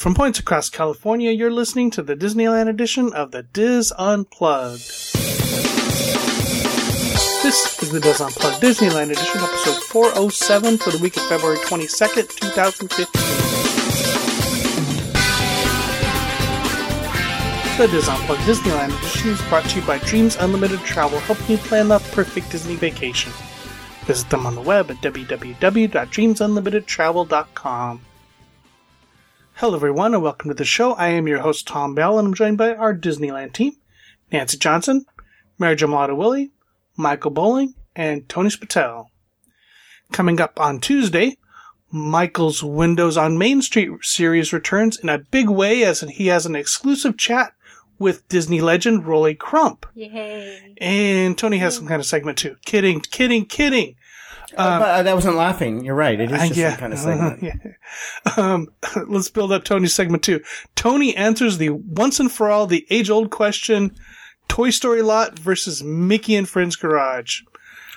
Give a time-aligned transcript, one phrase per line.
[0.00, 4.80] From points across California, you're listening to the Disneyland edition of the DIS Unplugged.
[7.42, 12.34] This is the DIS Unplugged Disneyland edition, episode 407 for the week of February 22nd,
[12.34, 13.04] 2015.
[17.76, 21.58] The DIS Unplugged Disneyland edition is brought to you by Dreams Unlimited Travel, helping you
[21.58, 23.32] plan the perfect Disney vacation.
[24.06, 28.00] Visit them on the web at www.dreamsunlimitedtravel.com.
[29.60, 30.94] Hello, everyone, and welcome to the show.
[30.94, 33.74] I am your host, Tom Bell, and I'm joined by our Disneyland team
[34.32, 35.04] Nancy Johnson,
[35.58, 36.52] Mary Jo Malata Willie,
[36.96, 39.08] Michael Bowling, and Tony Spatel.
[40.12, 41.36] Coming up on Tuesday,
[41.90, 46.56] Michael's Windows on Main Street series returns in a big way as he has an
[46.56, 47.52] exclusive chat
[47.98, 49.84] with Disney legend Rolly Crump.
[49.92, 50.74] Yay.
[50.80, 52.56] And Tony has some kind of segment too.
[52.64, 53.96] Kidding, kidding, kidding.
[54.60, 55.84] Uh, but uh, that wasn't laughing.
[55.84, 56.18] You're right.
[56.20, 56.70] It is Uh, just yeah.
[56.70, 57.42] some kind of segment.
[57.42, 58.32] yeah.
[58.36, 58.68] Um,
[59.08, 60.40] let's build up Tony's segment too.
[60.76, 63.94] Tony answers the once and for all the age old question
[64.48, 67.40] Toy Story lot versus Mickey and Friends Garage.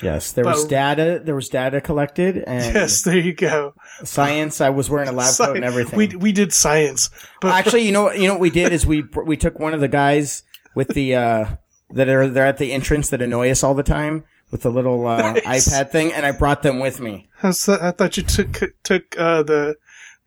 [0.01, 1.21] Yes, there was data.
[1.23, 3.73] There was data collected, and Yes, there you go.
[4.03, 4.59] science.
[4.59, 5.97] I was wearing a lab coat and everything.
[5.97, 7.09] We, we did science.
[7.39, 8.19] But Actually, you know what?
[8.19, 10.43] You know what we did is we we took one of the guys
[10.75, 11.45] with the uh
[11.91, 15.05] that are they're at the entrance that annoy us all the time with a little
[15.07, 15.67] uh, Nice.
[15.67, 17.27] iPad thing, and I brought them with me.
[17.41, 19.75] I was- I thought you took took uh, the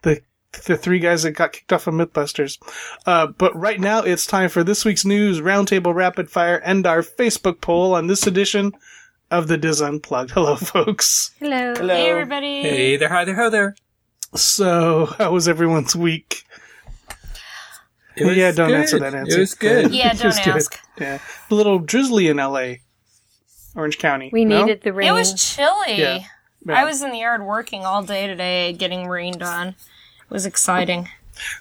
[0.03, 0.21] the
[0.67, 2.59] the three guys that got kicked off of MythBusters.
[3.07, 7.03] Uh, but right now it's time for this week's news, roundtable rapid fire, and our
[7.03, 8.73] Facebook poll on this edition
[9.31, 10.33] of the DIS Unplugged.
[10.33, 11.31] Hello, folks.
[11.39, 11.75] Hello.
[11.77, 11.95] Hello.
[11.95, 12.63] Hey, everybody.
[12.63, 13.77] Hey there, hi there, ho there.
[14.35, 16.43] So, how was everyone's week?
[18.17, 18.81] It was yeah, don't good.
[18.81, 19.37] answer that, Nancy.
[19.37, 19.93] It was good.
[19.95, 20.57] Yeah, It was don't good.
[20.57, 20.79] ask.
[20.99, 21.19] Yeah,
[21.51, 22.81] a little drizzly in L.A.,
[23.77, 24.31] Orange County.
[24.33, 24.63] We no?
[24.65, 25.09] needed the rain.
[25.09, 25.99] It was chilly.
[25.99, 26.25] Yeah.
[26.65, 26.81] Yeah.
[26.81, 29.69] I was in the yard working all day today, getting rained on.
[29.69, 29.75] It
[30.31, 31.09] was exciting.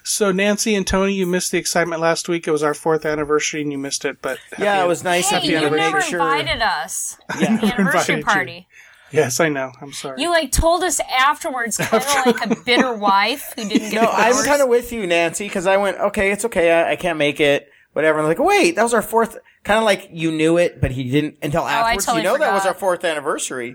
[0.02, 2.48] So, Nancy and Tony, you missed the excitement last week.
[2.48, 4.20] It was our fourth anniversary, and you missed it.
[4.22, 5.28] But Yeah, it was nice.
[5.28, 5.78] Hey, Happy you anniversary.
[5.80, 7.18] never Make sure- invited us.
[7.38, 7.56] Yeah.
[7.60, 8.24] The anniversary invited you.
[8.24, 8.68] party.
[9.12, 9.70] yes, I know.
[9.82, 10.20] I'm sorry.
[10.22, 14.08] You like told us afterwards, kind of like a bitter wife who didn't get No,
[14.10, 17.18] I'm kind of with you, Nancy, because I went, okay, it's okay, I, I can't
[17.18, 18.18] make it, whatever.
[18.18, 19.38] I'm like, wait, that was our fourth.
[19.64, 22.04] Kind of like you knew it, but he didn't until afterwards.
[22.04, 23.74] totally you know that was our fourth anniversary.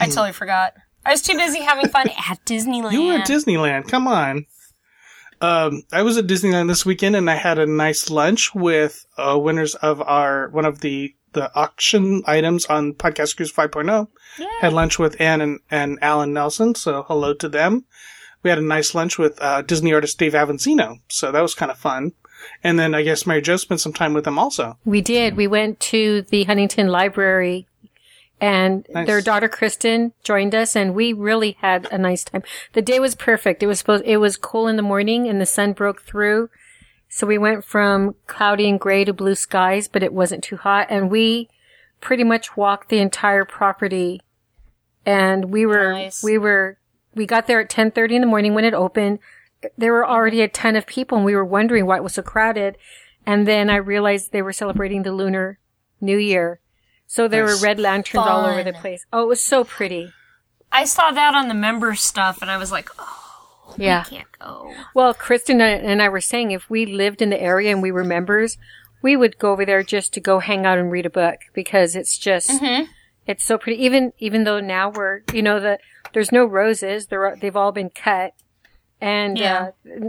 [0.00, 0.74] I totally forgot.
[1.06, 2.92] I was too busy having fun at Disneyland.
[2.92, 3.88] You were at Disneyland.
[3.88, 4.46] Come on.
[5.40, 9.38] Um, I was at Disneyland this weekend, and I had a nice lunch with uh,
[9.40, 14.08] winners of our one of the the auction items on Podcast Cruise 5.0.
[14.60, 17.84] Had lunch with Ann and, and Alan Nelson, so hello to them.
[18.42, 21.70] We had a nice lunch with uh, Disney artist Dave Avanzino, so that was kind
[21.70, 22.12] of fun.
[22.64, 24.78] And then I guess Mary Jo spent some time with them also.
[24.84, 25.36] We did.
[25.36, 27.66] We went to the Huntington Library
[28.40, 29.06] and Nice.
[29.06, 32.42] their daughter Kristen joined us and we really had a nice time.
[32.72, 33.62] The day was perfect.
[33.62, 36.50] It was supposed, it was cool in the morning and the sun broke through.
[37.08, 40.86] So we went from cloudy and gray to blue skies, but it wasn't too hot
[40.90, 41.48] and we
[42.00, 44.20] pretty much walked the entire property
[45.04, 46.22] and we were, Nice.
[46.22, 46.78] we were,
[47.14, 49.18] we got there at 1030 in the morning when it opened.
[49.76, 52.22] There were already a ton of people and we were wondering why it was so
[52.22, 52.78] crowded.
[53.26, 55.58] And then I realized they were celebrating the Lunar
[56.00, 56.60] New Year.
[57.06, 57.60] So there Nice.
[57.60, 59.06] were red lanterns all over the place.
[59.12, 60.12] Oh, it was so pretty.
[60.70, 64.04] I saw that on the member stuff, and I was like, oh, Yeah.
[64.06, 64.74] I can't go.
[64.94, 68.04] Well, Kristen and I were saying if we lived in the area and we were
[68.04, 68.58] members,
[69.02, 71.96] we would go over there just to go hang out and read a book because
[71.96, 72.84] it's just, mm-hmm.
[73.26, 73.82] it's so pretty.
[73.82, 75.78] Even, even though now we're, you know, the,
[76.12, 77.06] there's no roses.
[77.06, 78.34] They're, they've all been cut.
[79.00, 79.70] And, Yeah.
[79.86, 80.08] uh,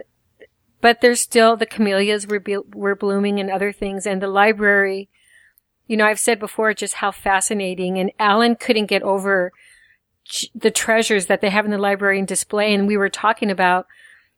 [0.82, 4.08] but there's still, the camellias were, be- were blooming and other things.
[4.08, 5.10] And the library,
[5.88, 9.52] you know, I've said before just how fascinating and Alan couldn't get over
[10.24, 12.74] ch- the treasures that they have in the library and display.
[12.74, 13.88] And we were talking about,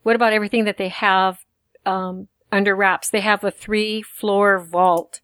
[0.03, 1.45] what about everything that they have,
[1.85, 3.09] um, under wraps?
[3.09, 5.21] They have a three floor vault,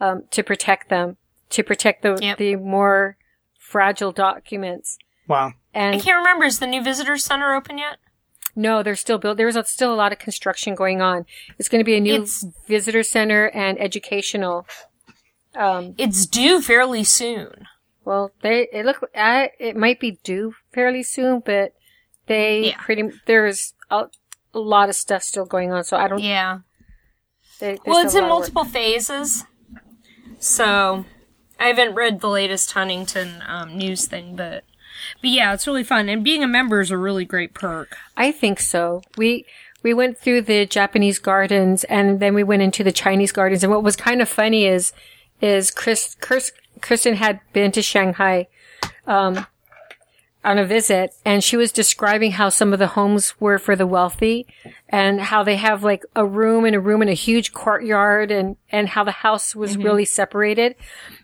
[0.00, 1.16] um, to protect them,
[1.50, 2.38] to protect the, Yep.
[2.38, 3.16] the more
[3.58, 4.98] fragile documents.
[5.28, 5.52] Wow.
[5.74, 6.44] And I can't remember.
[6.46, 7.96] Is the new visitor center open yet?
[8.56, 9.36] No, they're still built.
[9.36, 11.26] There's a, still a lot of construction going on.
[11.58, 14.66] It's going to be a new It's- visitor center and educational.
[15.54, 17.66] Um, It's due fairly soon.
[18.04, 21.72] well, they, it look, uh, it might be due fairly soon, but
[22.26, 22.80] they Yeah.
[22.80, 24.06] pretty, there's a,
[24.52, 25.84] a lot of stuff still going on.
[25.84, 26.58] So I don't, Yeah.
[27.60, 28.54] they, Well, it's in a lot of work.
[28.54, 29.44] multiple phases.
[30.38, 31.04] So
[31.58, 34.64] I haven't read the latest Huntington um, news thing, but
[35.20, 36.08] but yeah, it's really fun.
[36.08, 37.96] And being a member is a really great perk.
[38.16, 39.02] I think so.
[39.16, 39.46] We
[39.84, 43.62] we went through the Japanese gardens and then we went into the Chinese gardens.
[43.62, 44.92] And what was kind of funny is
[45.40, 46.50] is Chris, Chris
[46.80, 48.48] Kristen had been to Shanghai,
[49.06, 49.46] um,
[50.44, 53.86] on a visit and she was describing how some of the homes were for the
[53.86, 54.46] wealthy
[54.90, 58.56] and how they have like a room and a room and a huge courtyard and,
[58.70, 60.76] and how the house was really separated.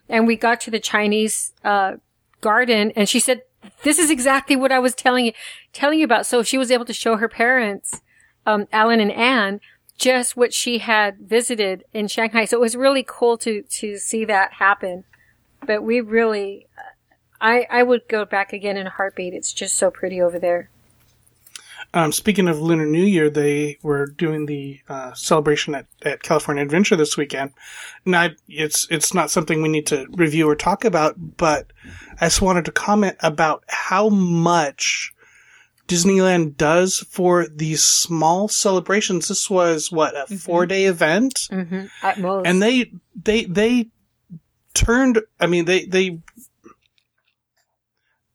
[0.09, 1.97] And we got to the Chinese, uh,
[2.41, 3.43] garden and she said,
[3.83, 5.33] this is exactly what I was telling you,
[5.73, 6.27] telling you about.
[6.27, 8.01] So she was able to show her parents,
[8.47, 9.61] um, Alan and Anne,
[9.97, 12.47] just what she had visited in Shanghai.
[12.47, 15.05] So it was really cool to, to see that happen.
[15.67, 16.67] But we really,
[17.41, 19.35] I, I would go back again in a heartbeat.
[19.35, 20.71] It's just so pretty over there.
[21.95, 26.63] Um, speaking of Lunar New Year, they were doing the uh, celebration at, at California
[26.63, 27.53] Adventure this weekend.
[28.05, 31.73] Now, it's it's not something we need to review or talk about, but
[32.21, 35.13] I just wanted to comment about how much
[35.89, 39.27] Disneyland does for these small celebrations.
[39.29, 41.87] This was what a four day event, Mm-hmm.
[42.03, 42.47] At most.
[42.47, 43.89] and they they they
[44.75, 45.21] turned.
[45.41, 46.21] I mean, they they.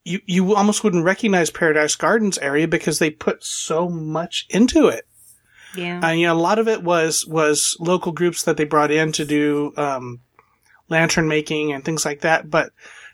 [0.06, 5.08] You, you almost wouldn't recognize Paradise Gardens area because they put so much into it.
[5.76, 6.00] yeah.
[6.02, 9.12] And you know, a lot of it was was local groups that they brought in
[9.14, 10.22] to do um,
[10.90, 12.50] lantern making and things like that.
[12.50, 12.72] But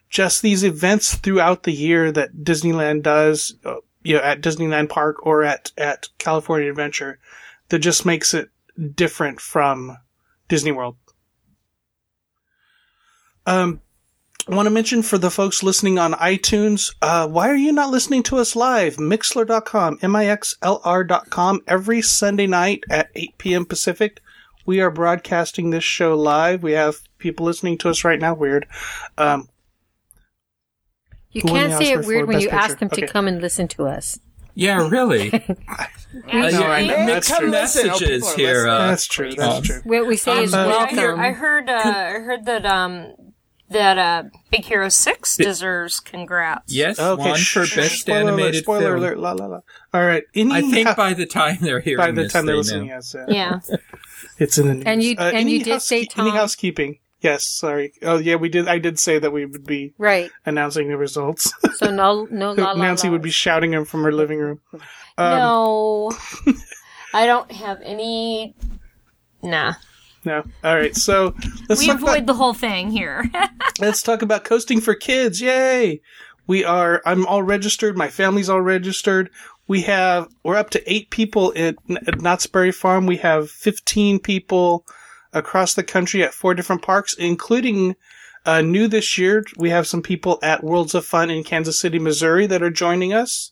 [0.09, 5.25] just these events throughout the year that Disneyland does, uh, you know, at Disneyland Park
[5.25, 7.19] or at at California Adventure,
[7.69, 8.49] that just makes it
[8.95, 9.97] different from
[10.49, 10.97] Disney World.
[13.45, 13.81] Um,
[14.51, 17.89] I want to mention for the folks listening on iTunes, uh, why are you not
[17.89, 18.97] listening to us live?
[18.97, 23.65] Mixlr.com, M-I-X-L-R.com, every Sunday night at 8 p.m.
[23.65, 24.19] Pacific.
[24.65, 26.63] We are broadcasting this show live.
[26.63, 28.33] We have people listening to us right now.
[28.33, 28.67] Weird.
[29.17, 29.47] Um,
[31.31, 32.79] you can't say it weird when Best you ask Picture?
[32.79, 33.11] them to Okay.
[33.11, 34.19] come and listen to us.
[34.53, 35.29] Yeah, really.
[35.31, 35.39] No,
[36.27, 37.05] I know.
[37.05, 37.49] That's mixed true.
[37.49, 38.67] messages Oh, here.
[38.67, 39.31] Uh, that's true.
[39.33, 39.81] That's um, true.
[39.85, 41.19] What we say is uh, Yeah, I heard, welcome.
[41.21, 43.13] I heard, uh, I heard that, um,
[43.71, 46.73] that, uh, Big Hero 6 deserves congrats.
[46.73, 47.21] yes, Okay.
[47.29, 48.97] one for shh, best spoiler alert, animated spoiler film.
[48.97, 49.19] alert.
[49.19, 49.59] La la la.
[49.93, 50.23] All right.
[50.35, 52.95] Any, I think by the time they're hearing by the time they're listening, know.
[52.95, 53.15] yes.
[53.15, 53.59] uh, Yeah.
[54.37, 54.83] It's in the news.
[54.85, 56.99] And you- Uh, and you did say, housekeep- any housekeeping.
[57.21, 57.93] Yes, sorry.
[58.01, 58.67] Oh yeah, we did.
[58.67, 60.31] I did say that we would be right.
[60.45, 61.53] announcing the results.
[61.75, 63.13] So no, no la la Nancy la.
[63.13, 64.59] would be shouting them from her living room.
[65.17, 66.11] Um, no.
[67.13, 68.55] I don't have any.
[69.43, 69.73] Nah.
[70.23, 70.43] No.
[70.63, 70.95] All right.
[70.95, 71.35] So
[71.67, 73.29] let's We avoid about, the whole thing here.
[73.79, 75.41] let's talk about coasting for kids.
[75.41, 76.01] Yay!
[76.47, 77.01] We are.
[77.05, 77.97] I'm all registered.
[77.97, 79.29] My family's all registered.
[79.67, 80.27] We have.
[80.43, 81.75] We're up to eight people at,
[82.07, 83.05] at Knott's Berry Farm.
[83.05, 84.85] We have 15 people
[85.33, 87.95] across the country at four different parks, including.
[88.43, 91.99] Uh, new this year, we have some people at Worlds of Fun in Kansas City,
[91.99, 93.51] Missouri that are joining us.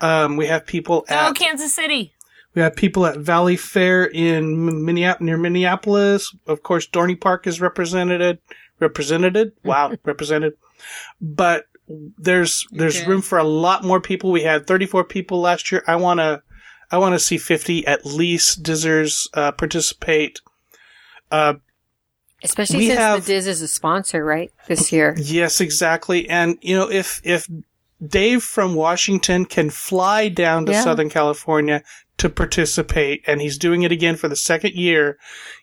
[0.00, 2.15] Um, we have people at oh, Kansas City.
[2.56, 6.34] We have people at Valleyfair in Minneapolis, near Minneapolis.
[6.46, 8.38] Of course, Dorney Park is represented.
[8.80, 9.52] Represented.
[9.62, 10.54] Wow, represented.
[11.20, 11.66] But
[12.18, 13.06] there's there's Okay.
[13.08, 14.32] room for a lot more people.
[14.32, 15.84] We had 34 people last year.
[15.86, 16.42] I wanna
[16.90, 20.40] I wanna see 50 at least Dizzers uh, participate.
[21.30, 21.54] Uh,
[22.42, 24.50] Especially since have- the Diz is a sponsor, right?
[24.66, 25.14] This year.
[25.18, 26.26] Yes, exactly.
[26.28, 27.46] And you know, if if
[28.06, 30.82] Dave from Washington can fly down to Yeah.
[30.82, 31.82] Southern California
[32.18, 35.18] to participate, and he's doing it again for the second year,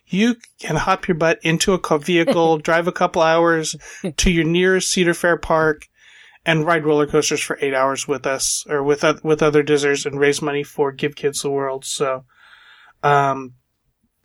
[0.06, 3.74] you can hop your butt into a vehicle, drive a couple hours
[4.16, 5.88] to your nearest Cedar Fair park,
[6.46, 10.20] and ride roller coasters for eight hours with us or with with other Dizzers and
[10.20, 11.84] raise money for Give Kids the World.
[11.84, 12.24] So,
[13.02, 13.54] um,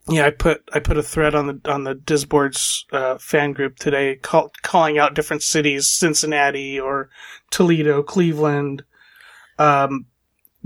[0.09, 3.77] yeah, I put I put a thread on the on the Disboards uh, fan group
[3.77, 7.09] today, call, calling out different cities: Cincinnati or
[7.51, 8.83] Toledo, Cleveland,
[9.57, 10.05] um,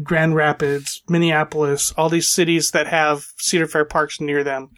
[0.01, 1.93] Grand Rapids, Minneapolis.
[1.97, 4.69] All these cities that have Cedar Fair parks near them.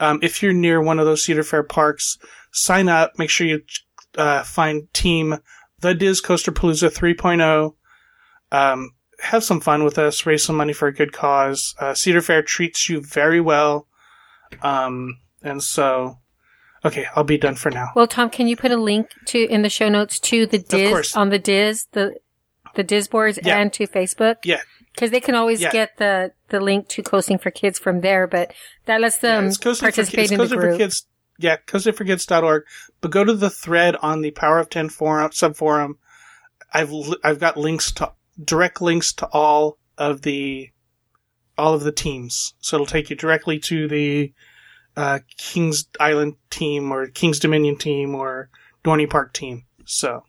[0.00, 2.18] Um, if you're near one of those Cedar Fair parks,
[2.52, 3.12] sign up.
[3.18, 3.62] Make sure you
[4.16, 5.38] uh, find team
[5.80, 7.74] the Diz Coaster Palooza 3.0.
[8.50, 10.26] Um, have some fun with us.
[10.26, 11.74] Raise some money for a good cause.
[11.78, 13.86] Uh, Cedar Fair treats you very well.
[14.62, 16.18] Um, and so,
[16.84, 17.88] okay, I'll be done for now.
[17.94, 20.90] Well, Tom, can you put a link to in the show notes to the Diz
[20.90, 21.16] course.
[21.16, 22.16] on the Diz the
[22.78, 23.58] the Diz boards Yeah.
[23.58, 24.36] and to Facebook?
[24.44, 24.62] Yeah.
[24.94, 25.70] Because they can always Yeah.
[25.72, 28.54] get the the link to coasting for kids from there, but
[28.86, 30.72] that lets them for, participate it's in the coasting group.
[30.74, 31.06] for kids.
[31.38, 32.62] Yeah, coastingforkids.org.
[33.00, 35.94] But go to the thread on the Power of Ten forum subforum.
[36.72, 36.92] I've
[37.22, 40.70] I've got links to direct links to all of the
[41.56, 44.32] all of the teams, so it'll take you directly to the
[44.96, 48.48] uh, Kings Island team or Kings Dominion team or
[48.84, 49.64] Dorney Park team.
[49.84, 50.24] So,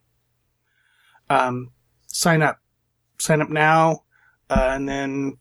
[1.30, 1.72] um,
[2.12, 2.60] sign up,
[3.18, 4.04] sign up now,
[4.50, 5.38] uh, and then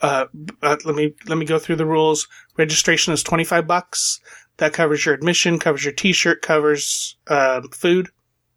[0.00, 0.26] uh,
[0.62, 2.28] uh, let me let me go through the rules.
[2.56, 4.20] Registration is twenty five bucks.
[4.58, 8.08] That covers your admission, covers your T shirt, covers uh, food,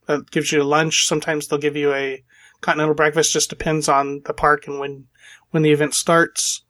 [0.07, 1.07] uh, gives you a lunch.
[1.07, 2.23] Sometimes they'll give you a
[2.61, 3.33] continental breakfast.
[3.33, 5.05] Just depends on the park and when
[5.51, 6.63] when the event starts.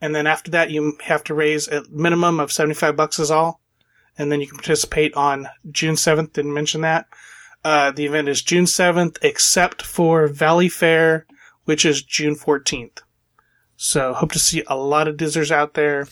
[0.00, 3.32] And then after that, you have to raise a minimum of seventy five bucks is
[3.32, 3.60] all,
[4.16, 6.34] and then you can participate on June seventh.
[6.34, 7.06] Didn't mention that.
[7.64, 11.24] Uh, the event is June seventh, except for Valleyfair,
[11.64, 13.00] which is June fourteenth.
[13.76, 16.06] So hope to see a lot of dizzers out there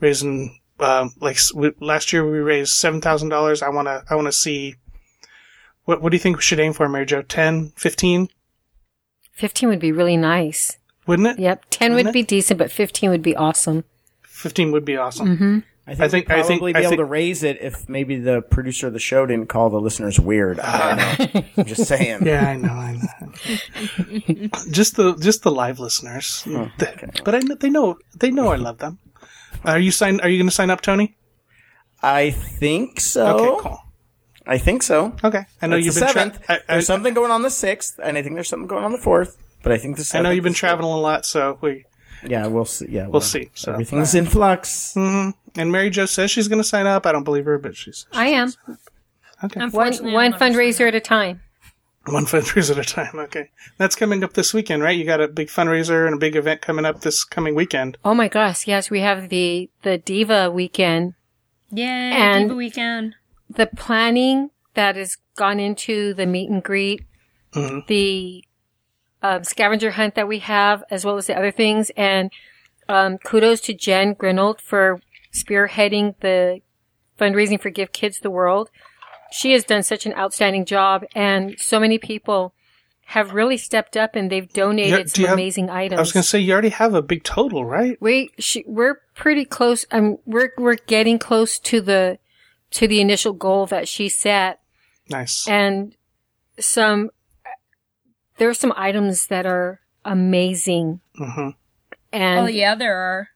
[0.00, 0.60] raising.
[0.78, 3.62] Um, like we, last year, we raised seven thousand dollars.
[3.62, 4.74] I wanna, I wanna see.
[5.84, 7.22] What, what do you think we should aim for, Mary Jo?
[7.22, 8.28] 10, 15?
[9.30, 10.78] 15 would be really nice.
[11.06, 11.38] Wouldn't it?
[11.38, 11.66] Yep.
[11.70, 12.12] 10 Wouldn't would it?
[12.12, 13.84] be decent, but 15 would be awesome.
[14.24, 15.28] 15 would be awesome.
[15.36, 15.58] Mm-hmm.
[15.88, 17.58] I think, I think- we'd I probably think- be I able think- to raise it
[17.60, 20.58] if maybe the producer of the show didn't call the listeners weird.
[20.60, 21.42] I don't know.
[21.58, 22.26] I'm just saying.
[22.26, 24.48] Yeah, I know, I know.
[24.70, 28.56] just the just the live listeners, hmm, The- but I they know they know I
[28.56, 28.98] love them.
[29.64, 30.20] Are you sign?
[30.20, 31.16] Are you going to sign up, Tony?
[32.02, 33.26] I think so.
[33.38, 33.78] Okay, cool.
[34.46, 35.16] I think so.
[35.24, 36.08] Okay, I know That's you've the been.
[36.12, 36.44] Tra- seventh.
[36.50, 38.92] I, I, there's something going on the sixth, and I think there's something going on
[38.92, 39.36] the fourth.
[39.62, 40.26] But I think the seventh.
[40.26, 41.84] I know you've been traveling a lot, so we.
[42.26, 42.86] Yeah, we'll see.
[42.88, 44.94] Yeah, We'll see, so, everything's in flux.
[44.96, 45.30] Mm-hmm.
[45.56, 47.06] And Mary Jo says she's going to sign up.
[47.06, 48.52] I don't believe her, but she's I am.
[49.44, 49.66] okay.
[49.68, 51.40] One, one fundraiser at a time.
[52.06, 53.18] One fundraiser at a time.
[53.18, 54.96] Okay, that's coming up this weekend, right?
[54.96, 57.96] You got a big fundraiser and a big event coming up this coming weekend.
[58.04, 58.66] Oh my gosh.
[58.66, 61.14] Yes, we have the, the Diva weekend.
[61.70, 63.14] Yay, And- Diva weekend.
[63.48, 67.02] The planning that has gone into the meet and greet,
[67.52, 68.44] the
[69.22, 71.90] um, scavenger hunt that we have, as well as the other things.
[71.96, 72.30] And
[72.88, 75.00] um, kudos to Jen Grinold for
[75.44, 76.60] spearheading the
[77.18, 78.70] fundraising for Give Kids the World.
[79.32, 82.54] She has done such an outstanding job, and so many people
[83.10, 85.98] have really stepped up and they've donated some have- amazing items.
[85.98, 87.96] I was going to say you already have a big total, right?
[88.00, 89.84] we she, we're pretty close.
[89.92, 92.18] Um, we're we're getting close to the
[92.72, 94.60] to the initial goal that she set,
[95.08, 95.46] Nice.
[95.48, 95.94] and
[96.58, 97.10] some
[98.38, 101.00] there are some items that are amazing.
[101.16, 101.50] hmm
[102.12, 103.28] And Oh yeah, there are.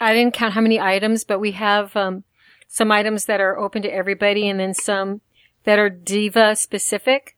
[0.00, 2.24] I didn't count how many items, but we have um,
[2.68, 5.20] some items that are open to everybody, and then some
[5.64, 7.36] that are diva specific,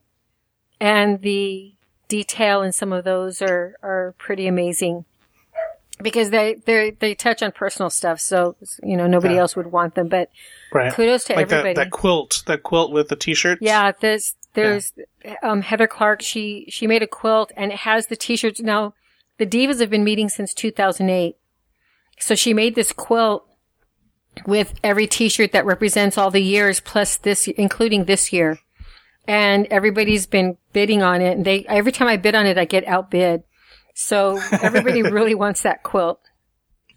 [0.81, 1.73] and the
[2.09, 5.05] detail in some of those are are pretty amazing
[6.03, 8.19] because they they they touch on personal stuff.
[8.21, 9.41] So you know nobody Yeah.
[9.43, 10.31] else would want them, but
[10.73, 10.93] Right.
[10.93, 11.75] kudos to like that, everybody.
[11.85, 13.61] that quilt, that quilt with the t-shirts.
[13.63, 14.93] Yeah, there's there's
[15.43, 16.21] um, Heather Clark.
[16.23, 18.61] She she made a quilt and it has the t-shirts.
[18.61, 18.95] Now
[19.39, 21.37] the divas have been meeting since 2008,
[22.19, 23.47] so she made this quilt
[24.47, 28.59] with every t-shirt that represents all the years plus this, including this year.
[29.27, 31.37] And everybody's been bidding on it.
[31.37, 33.45] And they every time I bid on it, I get outbid.
[33.95, 36.21] So everybody really wants that quilt.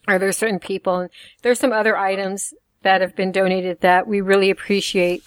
[0.08, 1.00] Or there's certain people.
[1.00, 1.10] And
[1.42, 5.24] there's some other items that have been donated that we really appreciate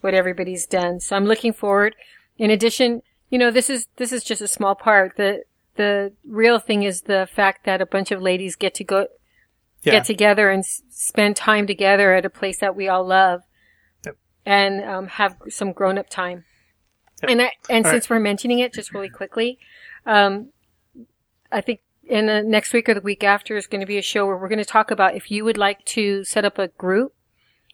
[0.00, 1.00] what everybody's done.
[1.00, 1.94] So I'm looking forward.
[2.38, 5.16] In addition, you know, this is, this is just a small part.
[5.16, 5.44] The,
[5.76, 9.06] the real thing is the fact that a bunch of ladies get to go,
[9.84, 9.92] Yeah.
[9.92, 13.42] get together and s- spend time together at a place that we all love
[14.04, 14.16] Yep.
[14.46, 16.44] and um, have some grown up time.
[17.22, 19.58] And I, and All since we're mentioning it just really quickly,
[20.04, 20.50] um,
[21.50, 24.02] I think in the next week or the week after is going to be a
[24.02, 26.68] show where we're going to talk about if you would like to set up a
[26.68, 27.14] group,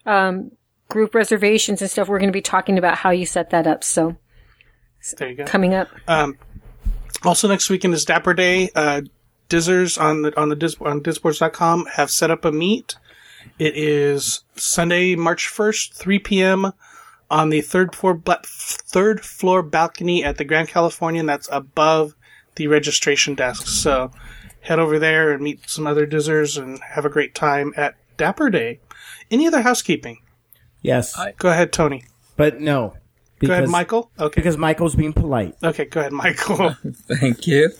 [0.05, 0.51] um,
[0.87, 2.07] group reservations and stuff.
[2.07, 3.83] We're going to be talking about how you set that up.
[3.83, 4.15] So
[5.17, 5.45] There you go.
[5.45, 5.89] coming up.
[6.07, 6.37] Um,
[7.23, 8.69] also next weekend is Dapper Day.
[8.75, 9.01] Uh,
[9.51, 12.95] Dizzers on the on the Diz, on Dizboards.com have set up a meet.
[13.59, 16.71] It is Sunday, March first, three p.m.
[17.29, 21.25] on the third floor bla- third floor balcony at the Grand Californian.
[21.25, 22.15] That's above
[22.55, 23.67] the registration desk.
[23.67, 24.11] So
[24.61, 28.49] head over there and meet some other Dizzers and have a great time at Dapper
[28.49, 28.79] Day.
[29.29, 30.19] Any other housekeeping?
[30.81, 32.05] Yes, Go ahead, Tony.
[32.37, 32.95] but no.
[33.47, 34.11] Go ahead, Michael.
[34.19, 34.35] Okay.
[34.35, 35.55] Because Michael's being polite.
[35.63, 36.75] Okay, go ahead, Michael.
[37.07, 37.71] Thank you.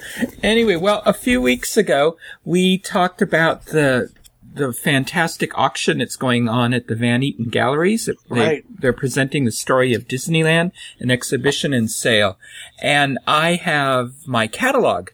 [0.44, 4.12] Anyway, well, a few weeks ago, we talked about the
[4.54, 8.08] the fantastic auction that's going on at the Van Eaton Galleries.
[8.08, 8.66] They, Right.
[8.70, 12.38] They're presenting the story of Disneyland, an exhibition and sale.
[12.82, 15.10] And I have my catalog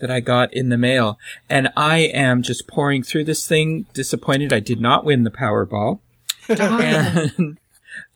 [0.00, 4.52] that I got in the mail, and I am just pouring through this thing, disappointed
[4.52, 6.00] I did not win the Powerball.
[6.48, 7.58] and,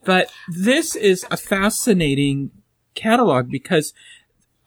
[0.05, 2.51] but this is a fascinating
[2.93, 3.93] catalog because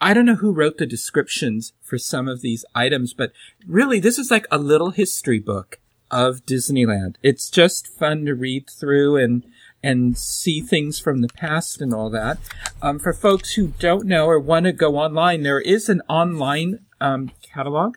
[0.01, 3.33] I don't know who wrote the descriptions for some of these items, but
[3.67, 5.81] really this is like a little history book
[6.11, 7.17] of Disneyland.
[7.23, 9.45] It's just fun to read through and
[9.81, 12.39] and see things from the past and all that.
[12.83, 16.81] Um, for folks who don't know or want to go online, there is an online
[17.01, 17.97] um, catalog.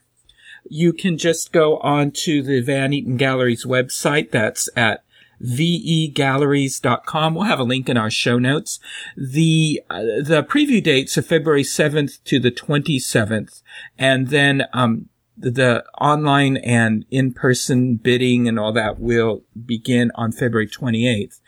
[0.69, 4.29] You can just go on to the Van Eaton Gallery's website.
[4.29, 5.03] That's at
[5.41, 7.35] vegalleries.com.
[7.35, 8.79] We'll have a link in our show notes.
[9.15, 13.61] The, uh, the preview dates are February 7th to the 27th.
[13.97, 20.67] And then, um, the, online and in-person bidding and all that will begin on February
[20.67, 21.39] 28th.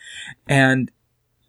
[0.47, 0.91] And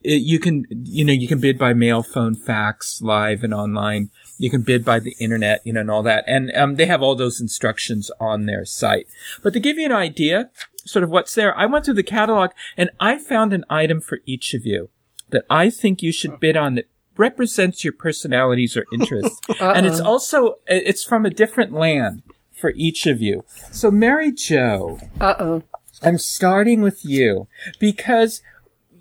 [0.03, 4.11] it, you can, you know, you can bid by mail, phone, fax, live and online.
[4.39, 6.25] You can bid by the internet, you know, and all that.
[6.27, 9.07] And, um, they have all those instructions on their site.
[9.43, 10.51] But to give you an idea,
[10.85, 14.21] sort of what's there, I went through the catalog and I found an item for
[14.27, 14.91] each of you
[15.31, 19.41] that I think you should bid on that represents your personalities or interests.
[19.61, 22.23] and it's also, it's from a different land
[22.53, 23.45] for each of you.
[23.71, 25.63] So Mary Jo, Uh oh.
[26.03, 27.47] I'm starting with you
[27.79, 28.43] because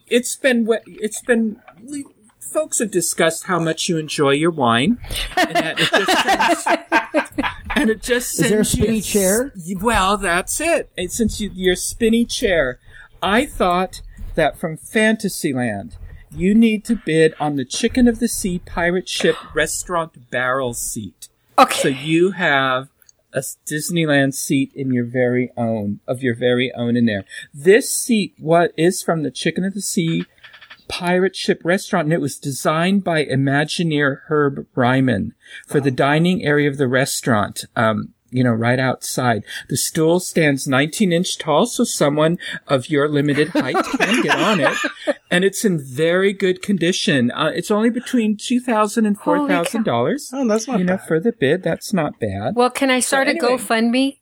[0.07, 1.61] it's been it's been
[2.39, 4.99] folks have discussed how much you enjoy your wine,
[7.75, 9.53] and it just sends, and it just Is there a spinny chair?
[9.79, 10.91] Well, that's it.
[10.97, 12.79] And since you, your spinny chair,
[13.21, 14.01] I thought
[14.35, 15.97] that from Fantasyland.
[16.35, 21.29] You need to bid on the Chicken of the Sea pirate ship restaurant barrel seat.
[21.59, 21.79] Okay.
[21.79, 22.89] So you have
[23.33, 27.25] a Disneyland seat in your very own, of your very own in there.
[27.53, 30.25] This seat, what is from the Chicken of the Sea
[30.93, 35.33] pirate ship restaurant, and it was designed by Imagineer Herb Ryman
[35.65, 37.65] for the dining area of the restaurant.
[37.75, 39.43] Um, you know, right outside.
[39.69, 44.59] The stool stands 19 inch tall, so someone of your limited height can get on
[44.59, 44.75] it.
[45.29, 47.29] And it's in very good condition.
[47.29, 51.61] Uh, it's only between $2,000 and $4,000 Oh, that's not you know, for the bid.
[51.61, 52.55] That's not bad.
[52.55, 53.53] Well, can I start anyway.
[53.53, 54.17] a GoFundMe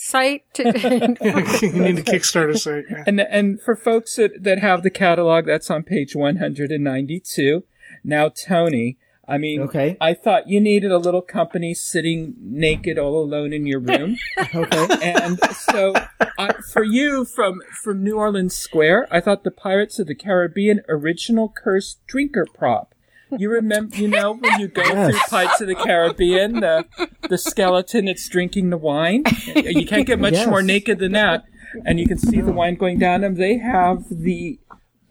[0.00, 0.42] site?
[0.54, 0.64] To-
[1.62, 2.84] you need a Kickstarter site.
[2.90, 3.04] Yeah.
[3.06, 7.64] And and for folks that, that have the catalog, that's on page 192.
[8.02, 8.96] Now, Tony,
[9.28, 9.96] I mean, Okay.
[10.00, 14.16] I thought you needed a little company sitting naked all alone in your room.
[14.54, 14.86] Okay.
[15.02, 15.92] and so
[16.38, 20.80] uh, for you from from New Orleans Square, I thought the Pirates of the Caribbean
[20.88, 22.94] original cursed drinker prop.
[23.38, 25.10] You remember, you know, when you go Yes.
[25.10, 26.84] through Pirates of the Caribbean, the
[27.28, 29.24] the skeleton it's drinking the wine.
[29.54, 30.48] You can't get much Yes.
[30.48, 31.44] more naked than that,
[31.84, 33.22] and you can see the wine going down.
[33.24, 34.58] And they have the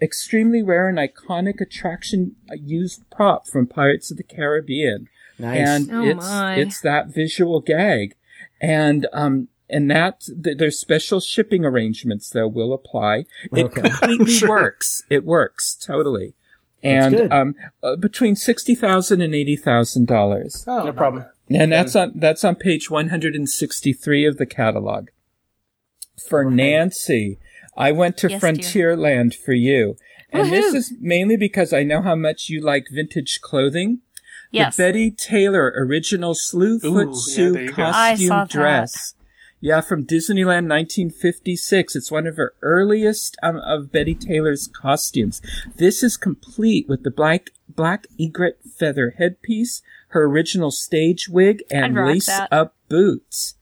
[0.01, 5.67] extremely rare and iconic attraction uh, used prop from Pirates of the Caribbean Nice.
[5.67, 6.55] and Oh it's my.
[6.55, 8.15] it's that visual gag,
[8.61, 13.25] and um and that th- there's special shipping arrangements that will apply.
[13.53, 13.81] It Okay.
[13.89, 15.03] completely works.
[15.09, 16.33] It works totally,
[16.83, 17.31] and good.
[17.33, 21.25] um uh, between sixty thousand and eighty thousand dollars, Oh, no problem.
[21.49, 25.09] and that's on that's on page one hundred and sixty three of the catalog.
[26.27, 27.39] For Nancy,
[27.77, 28.51] I went to Yes, dear.
[28.51, 29.95] Frontierland for you.
[30.31, 33.99] And this is mainly because I know how much you like vintage clothing.
[34.51, 34.75] Yes.
[34.77, 37.83] The Betty Taylor original Slewfoot Ooh, yeah, Sue there you go.
[37.83, 38.49] I costume saw that.
[38.51, 39.13] dress.
[39.61, 41.95] Yeah, from Disneyland 1956.
[41.95, 45.41] It's one of her earliest um, of Betty Taylor's costumes.
[45.75, 51.95] This is complete with the black black egret feather headpiece, her original stage wig, and
[51.95, 52.47] lace that.
[52.51, 53.55] up boots.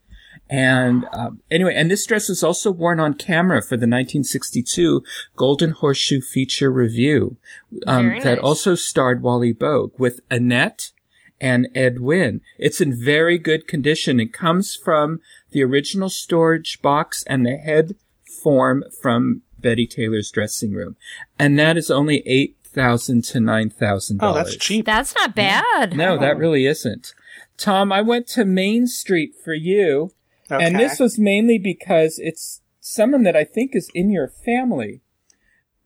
[0.49, 5.03] And um, anyway, and this dress was also worn on camera for the 1962
[5.35, 7.37] Golden Horseshoe feature review
[7.85, 10.91] um, Very that also starred Wally Boag with Annette
[11.39, 12.41] and Ed Wynn.
[12.57, 14.19] It's in very good condition.
[14.19, 15.19] It comes from
[15.57, 17.95] the original storage box and the head
[18.43, 20.95] form from Betty Taylor's dressing room,
[21.39, 24.35] and that is only eight thousand to nine thousand dollars.
[24.35, 24.85] Oh, that's cheap.
[24.85, 25.97] That's not bad.
[25.97, 27.15] No, that really isn't.
[27.57, 30.11] Tom, I went to Main Street for you.
[30.51, 30.63] Okay.
[30.63, 35.01] And this was mainly because it's someone that I think is in your family.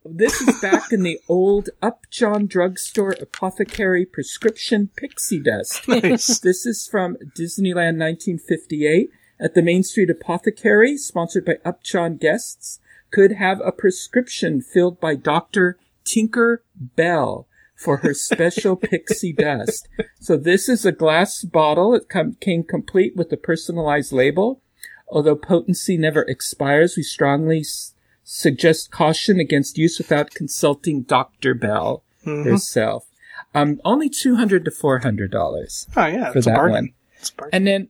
[0.03, 5.88] This is back in the old Upjohn Drugstore Apothecary Prescription Pixie Dust.
[5.88, 6.39] nice.
[6.39, 12.80] This is from Disneyland 1958 at the Main Street Apothecary, sponsored by Upjohn guests,
[13.12, 15.77] could have a prescription filled by Dr.
[16.06, 19.88] Tinker Bell for her special pixie dust.
[20.19, 21.95] So this is a glass bottle.
[21.95, 24.62] It com- came complete with a personalized label.
[25.10, 31.54] Although potency never expires, we strongly s- suggest caution against use without consulting Dr.
[31.56, 33.08] Bell herself.
[33.54, 36.32] Um, only 200 to $400 Oh, yeah.
[36.32, 36.73] for it's a that bargain.
[36.73, 36.89] one.
[37.19, 37.49] It's a bargain.
[37.56, 37.89] And then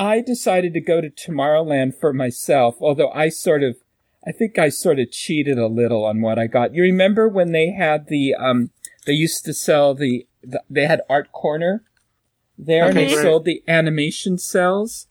[0.00, 3.76] I decided to go to Tomorrowland for myself, although I sort of,
[4.26, 6.74] I think I sort of cheated a little on what I got.
[6.74, 8.70] You remember when they had the, um,
[9.04, 11.84] they used to sell the, the they had Art Corner
[12.56, 15.06] there and they sold the animation cells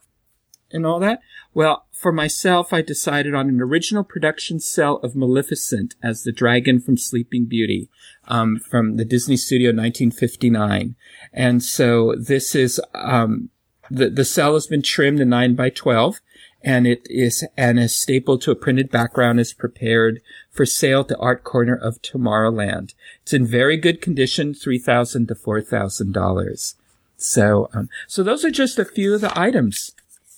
[0.72, 1.20] and all that?
[1.54, 6.80] Well, for myself, I decided on an original production cell of Maleficent as the dragon
[6.80, 7.90] from Sleeping Beauty,
[8.28, 10.96] um, from the Disney Studio 1959.
[11.32, 13.52] And so this is, um,
[13.90, 16.20] the, the cell has been trimmed to 9 by 12
[16.62, 20.22] and it is and is stapled to a printed background is prepared
[20.52, 25.36] for sale at the art corner of tomorrowland it's in very good condition 3000 to
[25.36, 26.76] $4000
[27.18, 29.92] so um, so those are just a few of the items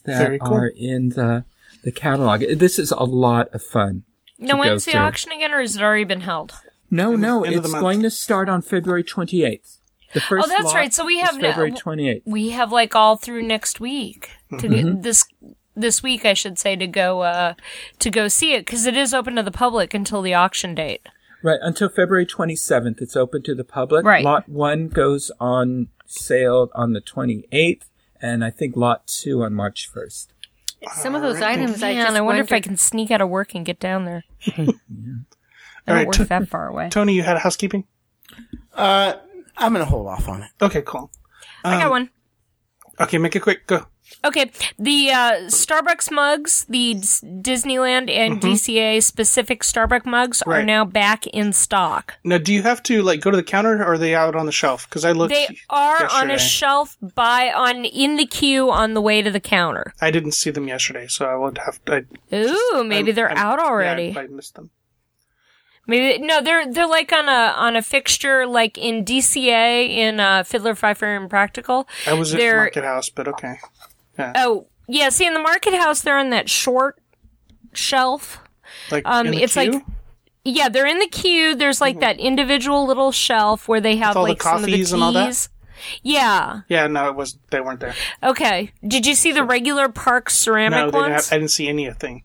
[0.05, 0.53] that cool.
[0.53, 1.43] are in the
[1.83, 4.03] the catalog this is a lot of fun
[4.37, 5.01] Now, to when's the through.
[5.01, 6.53] auction again, or has it already been held?
[6.89, 9.77] no no end of the it's going to start on february 28th
[10.13, 10.93] the first Oh, that's lot right.
[10.93, 14.73] So we have no- february 28th We have like all through next week to Mm-hmm.
[14.93, 15.25] get this
[15.75, 17.53] this week, I should say, to go uh
[17.99, 21.01] to go see it because it is open to the public until the auction date.
[21.43, 24.05] Right, until February 27th, it's open to the public.
[24.05, 24.23] Right.
[24.23, 27.85] Lot 1 goes on sale on the 28th,
[28.21, 30.27] and I think Lot 2 on March 1st.
[30.93, 33.29] Some of those items, I Yeah, just I wonder if I can sneak out of
[33.29, 34.23] work and get down there.
[34.47, 34.75] I All don't
[35.95, 36.89] right, work t- that far away.
[36.89, 37.85] Tony, you had housekeeping?
[38.75, 39.13] Uh,
[39.61, 40.49] I'm gonna hold off on it.
[40.61, 41.11] Okay, cool.
[41.63, 42.09] I Um, got one.
[42.99, 43.65] Okay, make it quick.
[43.67, 43.85] Go.
[44.25, 50.65] Okay, the uh, Starbucks mugs, the S- Disneyland and DCA specific Starbucks mugs are Mm-hmm.
[50.65, 52.15] Now back in stock.
[52.25, 54.45] Now, do you have to like go to the counter, or are they out on
[54.47, 54.87] the shelf?
[54.89, 55.33] Because I looked.
[55.33, 59.39] They are on a shelf by on in the queue on the way to the
[59.39, 59.93] counter.
[60.01, 62.03] I didn't see them yesterday, so I would have to.
[62.31, 64.15] I, Ooh, maybe they're I'm- out yeah, already.
[64.17, 64.71] I, I missed them.
[65.87, 70.43] Maybe no, they're they're like on a on a fixture like in DCA in uh,
[70.43, 71.87] Fiddler Fifer and Practical.
[72.07, 73.55] I was at They're- Market House, but okay.
[74.19, 76.99] Oh yeah, see in the Market House they're on that short
[77.73, 78.39] shelf.
[78.91, 79.85] Like Um, in the it's like- queue?
[80.43, 81.55] Yeah, they're in the queue.
[81.55, 84.71] There's like that individual little shelf where they have all the like some of the
[84.71, 84.91] teas.
[84.91, 85.47] and all that?
[86.01, 86.61] Yeah.
[86.67, 87.37] yeah, no, it was.
[87.51, 87.93] They weren't there.
[88.23, 88.71] Okay.
[88.87, 91.13] Did you see the regular park ceramic No, ones?
[91.29, 92.23] have, I didn't see anything.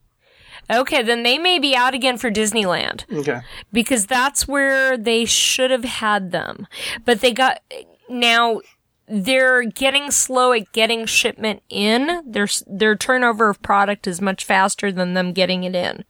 [0.70, 3.04] Okay, then they may be out again for Disneyland.
[3.12, 3.40] Okay.
[3.72, 6.66] because that's where they should have had them.
[7.04, 7.60] But they got
[8.08, 8.60] now
[9.08, 12.22] they're getting slow at getting shipment in.
[12.26, 16.04] Their their turnover of product is much faster than them getting it in.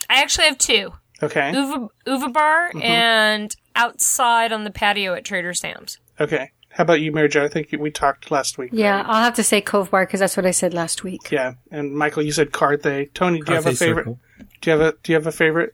[0.09, 0.93] I actually have two.
[1.21, 1.51] Okay.
[1.51, 5.97] Uva, Uva Bar and outside on the patio at Trader Sam's.
[6.19, 6.51] Okay.
[6.69, 7.43] How about you, Mary Jo?
[7.43, 8.69] I think we talked last week.
[8.71, 11.31] Yeah, I'll have to say Cove Bar because that's what I said last week.
[11.31, 11.55] Yeah.
[11.71, 13.11] And Michael, you said Carthay.
[13.15, 14.03] Tony, do you have a favorite?
[14.03, 14.19] Circle.
[14.61, 15.73] Do you have a Do you have a favorite?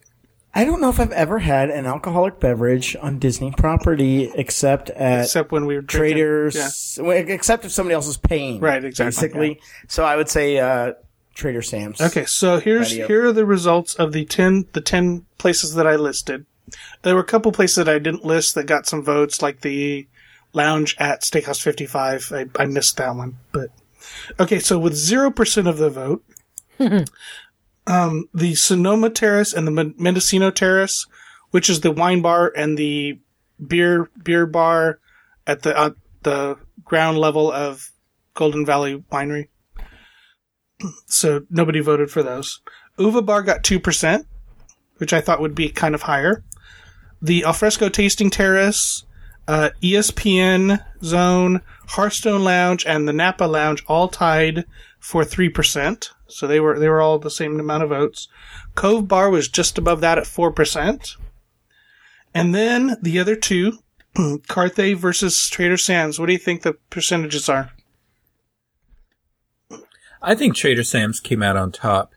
[0.56, 5.24] I don't know if I've ever had an alcoholic beverage on Disney property except at
[5.26, 6.12] Except when we were drinking.
[6.12, 8.60] Traders, well, except if somebody else is paying.
[8.60, 9.62] Right, exactly, Basically.
[9.88, 10.94] So I would say uh,
[11.34, 12.00] Trader Sam's.
[12.00, 13.08] Okay, so here's Patio.
[13.08, 16.46] here are the results of the ten the ten places that I listed.
[17.02, 20.08] There were a couple places that I didn't list that got some votes, like the
[20.54, 22.32] lounge at Steakhouse 55.
[22.32, 23.70] I, I missed that one, but
[24.40, 24.60] okay.
[24.60, 26.24] So with zero percent of the vote,
[27.88, 31.06] um, the Sonoma Terrace and the Mendocino Terrace,
[31.52, 33.20] which is the wine bar and the
[33.66, 35.00] beer beer bar
[35.46, 35.92] at the uh,
[36.24, 37.92] the ground level of
[38.34, 39.48] Golden Vine Winery
[41.06, 42.62] so nobody voted for those.
[42.98, 44.26] Uva Bar got 2%,
[44.98, 46.44] which I thought would be kind of higher.
[47.22, 49.06] The Alfresco Tasting Terrace,
[49.48, 54.66] uh, ESPN Zone, Hearthstone Lounge, and the Napa Lounge all tied
[55.04, 56.12] for 3%.
[56.28, 58.30] So they were, they were all the same amount of votes.
[58.74, 61.18] Cove Bar was just above that at 4%.
[62.34, 63.80] And then the other two,
[64.16, 66.20] Carthay versus Trader Sam's.
[66.20, 67.74] What do you think the percentages are?
[70.22, 72.14] I think Trader Sam's came out on top.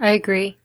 [0.00, 0.56] I agree.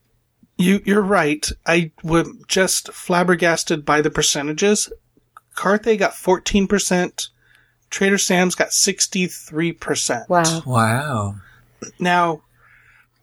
[0.58, 1.48] You you're right.
[1.66, 4.92] I was just flabbergasted by the percentages.
[5.56, 7.30] Carthay got fourteen percent.
[7.94, 10.28] Trader Sam's got sixty three percent.
[10.28, 10.64] Wow.
[10.66, 11.36] Wow.
[12.00, 12.42] Now,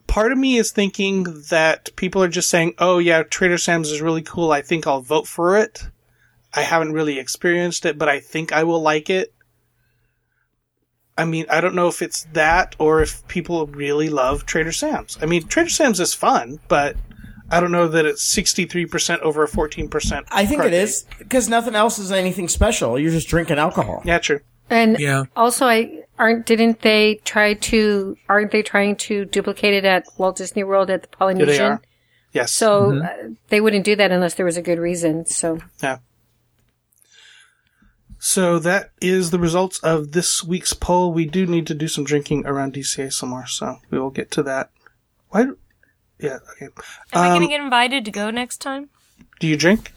[0.07, 4.01] part of me is thinking that people are just saying, "Oh yeah, Trader Sam's is
[4.01, 4.53] really cool.
[4.53, 5.89] I think I'll vote for it."
[6.55, 9.35] I haven't really experienced it, but I think I will like it.
[11.19, 15.19] I mean, I don't know if it's that or if people really love Trader Sam's.
[15.21, 16.97] I mean, Trader Sam's is fun, but
[17.51, 20.25] I don't know that it's 63% over a 14%.
[20.31, 20.73] I think it Carthay.
[20.73, 22.99] is because nothing else is anything special.
[22.99, 24.03] You're just drinking alcohol.
[24.05, 24.41] Yeah, true.
[24.71, 25.25] And Yeah.
[25.37, 30.37] also, I aren't didn't they try to aren't they trying to duplicate it at Walt
[30.37, 31.49] Disney World at the Polynesian?
[31.49, 31.67] Yeah, Polynesian?
[31.69, 32.43] they are.
[32.45, 32.53] Yes.
[32.53, 33.09] So uh,
[33.49, 35.27] they wouldn't do that unless there was a good reason.
[35.27, 35.99] So Yeah.
[38.19, 41.13] So that is the results of this week's poll.
[41.13, 44.31] We do need to do some drinking around DCA some more, so we will get
[44.33, 44.71] to that.
[45.31, 45.45] Why?
[45.45, 45.59] do-
[46.19, 46.39] Yeah.
[46.53, 46.67] Okay.
[46.67, 48.91] Am I Um, going to get invited to go next time?
[49.41, 49.93] Do you drink?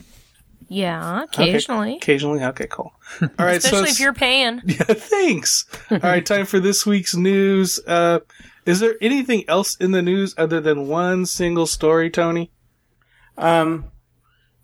[0.73, 1.49] Yeah, Okay.
[1.49, 1.95] occasionally.
[1.97, 2.43] Occasionally.
[2.43, 2.67] Okay.
[2.69, 2.91] Cool.
[3.21, 3.57] All right.
[3.57, 4.61] Especially it's- if you're paying.
[4.65, 4.83] Yeah.
[4.83, 5.65] Thanks.
[5.91, 6.25] All right.
[6.25, 7.79] Time for this week's news.
[7.87, 8.19] Uh,
[8.65, 12.51] is there anything else in the news other than one single story, Tony?
[13.37, 13.85] Um.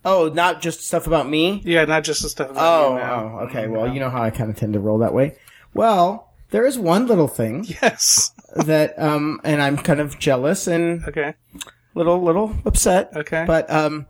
[0.05, 1.61] Oh, not just stuff about me.
[1.65, 2.51] Yeah, not just the stuff.
[2.51, 3.39] About Oh, you now.
[3.41, 3.67] oh, okay.
[3.67, 5.35] Well, you know how I kind of tend to roll that way.
[5.73, 8.31] Well, there is one little thing Yes.
[8.55, 11.33] that, um, and I'm kind of jealous and Okay.
[11.95, 13.11] little, little upset.
[13.13, 13.43] Okay.
[13.45, 14.07] But, um,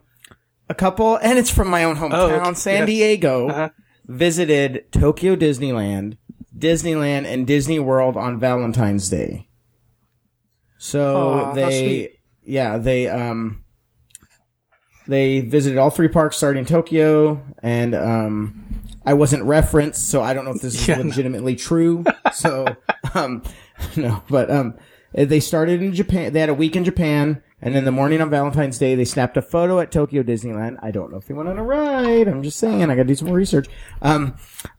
[0.70, 2.54] a couple, and it's from my own hometown, okay.
[2.54, 2.86] San Yes.
[2.86, 3.68] Diego, Uh-huh.
[4.06, 6.16] visited Tokyo Disneyland,
[6.56, 9.48] Disneyland, and Disney World on Valentine's Day.
[10.78, 12.10] So Aw, how they,
[12.42, 13.64] yeah, they, um,
[15.06, 18.64] they visited all three parks starting in Tokyo, and um,
[19.04, 21.02] I wasn't referenced, so I don't know if this is Yeah, no.
[21.04, 22.04] legitimately true.
[22.32, 22.66] so,
[23.14, 23.42] um,
[23.96, 24.74] no, but um,
[25.12, 26.32] they started in Japan.
[26.32, 29.36] They had a week in Japan, and then the morning on Valentine's Day, they snapped
[29.36, 30.78] a photo at Tokyo Disneyland.
[30.82, 32.26] I don't know if they went on a ride.
[32.26, 33.68] I'm just saying, I got to do some more research.
[34.00, 34.36] Um,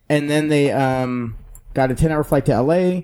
[0.10, 1.38] and then they um
[1.74, 3.02] got a 10 hour flight to LA.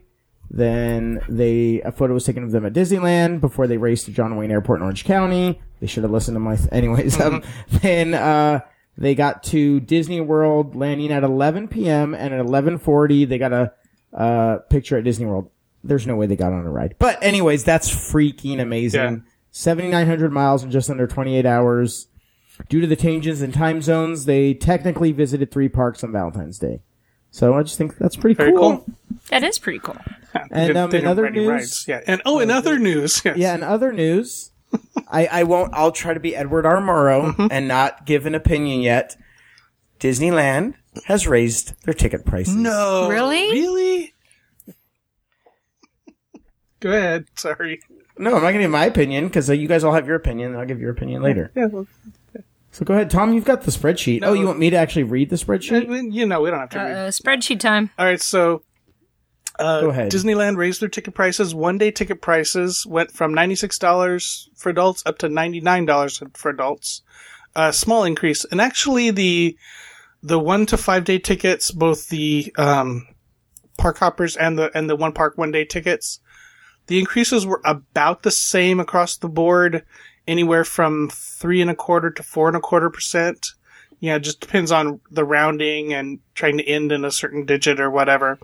[0.50, 4.36] Then they a photo was taken of them at Disneyland before they raced to John
[4.38, 5.62] Wayne Airport in Orange County.
[5.80, 6.58] They should have listened to my.
[6.72, 8.62] Anyways, um, then uh,
[8.98, 12.14] they got to Disney World landing at 11 p.m.
[12.16, 13.74] and at 11:40 they got a
[14.14, 15.52] uh, picture at Disney World.
[15.84, 16.96] There's no way they got on a ride.
[16.98, 19.02] But anyways, that's freaking amazing.
[19.02, 19.32] Yeah.
[19.58, 22.08] 7,900 miles in just under 28 hours.
[22.70, 26.82] Due to the changes in time zones, they technically visited three parks on Valentine's Day.
[27.32, 28.78] So I just think that's pretty Very cool.
[28.80, 28.86] cool.
[29.30, 29.98] That is pretty cool.
[30.52, 31.86] And, They um, in other news- rides.
[31.88, 33.36] yeah, and oh, in other news, yes.
[33.38, 34.52] Yeah, in other news,
[35.08, 36.78] I, I won't, I'll try to be Edward R.
[36.78, 37.48] Murrow Mm-hmm.
[37.52, 39.16] and not give an opinion yet.
[40.00, 42.56] Disneyland has raised their ticket prices.
[42.56, 43.52] No, Really?
[43.52, 44.14] really.
[46.80, 47.26] Go ahead.
[47.36, 47.82] Sorry.
[48.20, 50.16] No, I'm not going to give my opinion because uh, you guys all have your
[50.16, 51.52] opinion and I'll give your opinion later.
[51.56, 51.88] Yeah, well,
[52.72, 53.10] So go ahead.
[53.10, 54.22] Tom, you've got the spreadsheet.
[54.24, 56.14] oh, you want me to actually read the spreadsheet?
[56.14, 56.92] you know we don't have to read.
[56.92, 57.90] Uh, spreadsheet time.
[57.98, 58.64] All right, so
[59.60, 60.12] uh, Go ahead.
[60.12, 61.56] Disneyland raised their ticket prices.
[61.56, 65.86] One day ticket prices went from ninety six dollars for adults up to ninety nine
[65.86, 67.02] dollars for adults.
[67.56, 69.58] A small increase, and actually the
[70.22, 73.08] the one to five day tickets, both the um,
[73.80, 76.20] park hoppers and the and the one park one day tickets,
[76.88, 79.86] the increases were about the same across the board,
[80.28, 83.48] anywhere from three and a quarter to four and a quarter percent.
[84.00, 87.80] Yeah, it just depends on the rounding and trying to end in a certain digit
[87.80, 88.40] or whatever.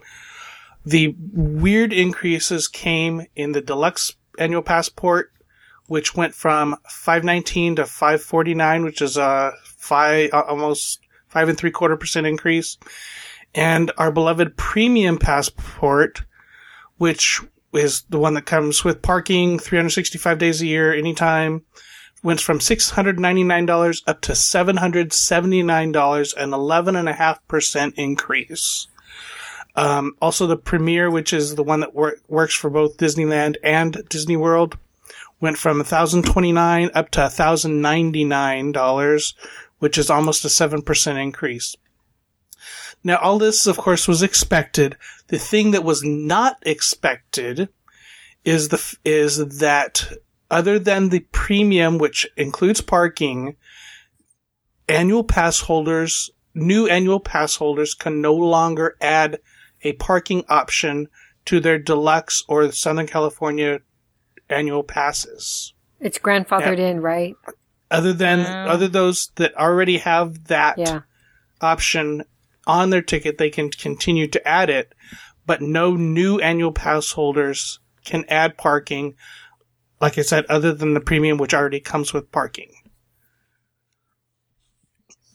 [0.85, 5.31] The weird increases came in the deluxe annual passport,
[5.87, 11.95] which went from 519 to 549, which is a five, almost five and three quarter
[11.95, 12.77] percent increase.
[13.55, 16.23] And our beloved premium passport,
[16.97, 17.41] which
[17.73, 21.63] is the one that comes with parking 365 days a year, anytime,
[22.21, 28.87] went from $699 up to $779, an 11.5% increase.
[29.75, 34.03] Um, also the Premier, which is the one that wor- works for both Disneyland and
[34.07, 34.77] Disney World,
[35.41, 39.33] went from 1029 up to $1,099,
[39.79, 41.75] which is almost a 7% increase.
[43.03, 44.95] Now, all this, of course, was expected.
[45.27, 47.69] The thing that was not expected
[48.45, 50.07] is the, is that
[50.49, 53.55] other than the premium, which includes parking,
[54.87, 59.39] annual pass holders, new annual pass holders can no longer add
[59.81, 61.07] a parking option
[61.45, 63.79] to their deluxe or Southern California
[64.49, 65.73] annual passes.
[65.99, 67.35] it's grandfathered in, right?
[67.89, 71.01] Other than, other those that already have that Yeah.
[71.61, 72.23] option
[72.67, 74.93] on their ticket, they can continue to add it,
[75.45, 79.15] but no new annual pass holders can add parking
[80.01, 82.73] like I said, other than the premium, which already comes with parking.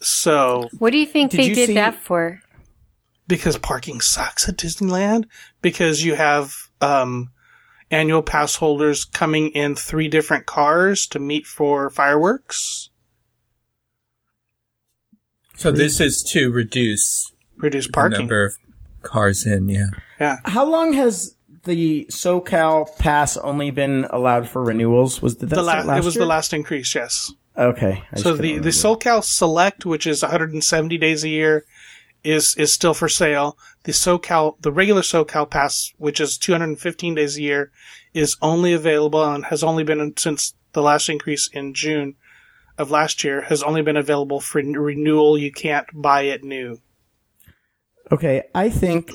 [0.01, 2.41] So, What do you think Did they you did see- that for?
[3.27, 5.25] because parking sucks at Disneyland,
[5.61, 7.31] because you have um,
[7.91, 12.91] annual pass holders coming in three different cars to meet for fireworks,
[15.59, 18.19] So this is to reduce reduce the parking.
[18.19, 18.55] number of
[19.03, 19.69] cars in.
[19.69, 19.89] Yeah.
[20.21, 20.37] Yeah.
[20.45, 25.21] How long has the SoCal pass only been allowed for renewals?
[25.21, 26.23] Was did that The la- last it was year?
[26.23, 27.33] the last increase, yes.
[27.57, 28.05] Okay.
[28.13, 28.69] I So the, the.
[28.71, 31.65] SoCal Select, which is 170 days a year,
[32.23, 33.59] is is still for sale.
[33.83, 37.73] The SoCal, the regular SoCal Pass, which is 215 days a year,
[38.15, 42.15] is only available and has only been since the last increase in June
[42.79, 45.37] of last year has only been available for renewal.
[45.37, 46.81] You can't buy it new.
[48.11, 49.11] Okay, I think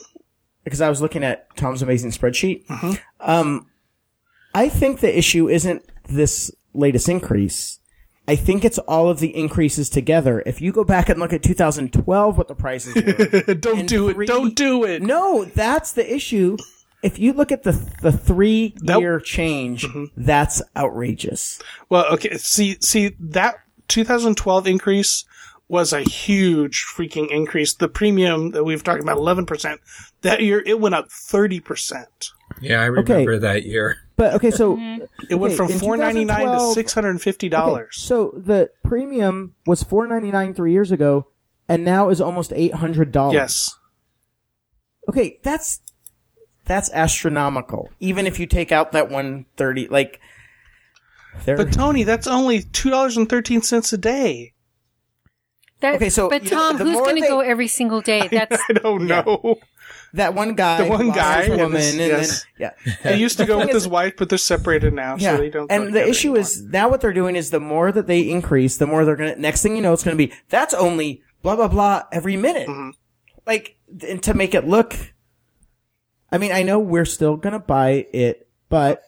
[0.63, 2.65] because I was looking at Tom's amazing spreadsheet.
[2.67, 2.93] Mm-hmm.
[3.19, 3.67] Um,
[4.53, 7.79] I think the issue isn't this latest increase.
[8.27, 10.41] I think it's all of the increases together.
[10.45, 13.53] If you go back and look at 2012, what the prices were.
[13.59, 14.27] Don't do three- it.
[14.27, 15.01] Don't do it.
[15.01, 16.55] no, that's the issue.
[17.03, 20.05] If you look at the the three year change, Mm-hmm.
[20.25, 21.61] that's outrageous.
[21.89, 22.37] Well, okay.
[22.37, 23.55] See, see that
[23.89, 25.25] 2012 increase
[25.67, 27.73] was a huge freaking increase.
[27.73, 29.79] The premium that we've talked about, 11%.
[30.21, 32.05] That year, it went up 30%.
[32.61, 33.97] Yeah, I remember that year.
[34.15, 34.77] But okay, so
[35.29, 37.95] It went Okay, from in 499 to 2012 650 Okay, dollars.
[37.97, 41.27] so the premium was four ninety nine three years ago,
[41.67, 43.33] and now is almost eight hundred dollars.
[43.33, 43.75] Yes.
[45.09, 45.81] Okay, that's
[46.65, 47.89] that's astronomical.
[47.99, 50.19] Even if you take out that one thirty, like,
[51.45, 51.57] there.
[51.57, 54.53] But Tony, that's only two dollars and thirteen cents a day.
[55.81, 58.27] That, Okay, so, but you know, Tom, who's going to they- go every single day?
[58.31, 59.59] That's I don't know.
[60.13, 62.45] that one guy, The one guy, his woman, yes, and yes.
[62.57, 62.71] then
[63.03, 65.35] yeah, He used to go with his wife, but they're separated now, yeah.
[65.35, 65.67] so they don't.
[65.67, 66.39] go and the issue anymore.
[66.39, 69.35] is now what they're doing is the more that they increase, the more they're gonna.
[69.35, 72.69] Next thing you know, it's gonna be that's only blah blah blah every minute.
[72.69, 72.91] Mm-hmm.
[73.45, 73.75] Like,
[74.07, 74.95] and to make it look.
[76.33, 79.03] I mean, I know we're still gonna buy it, but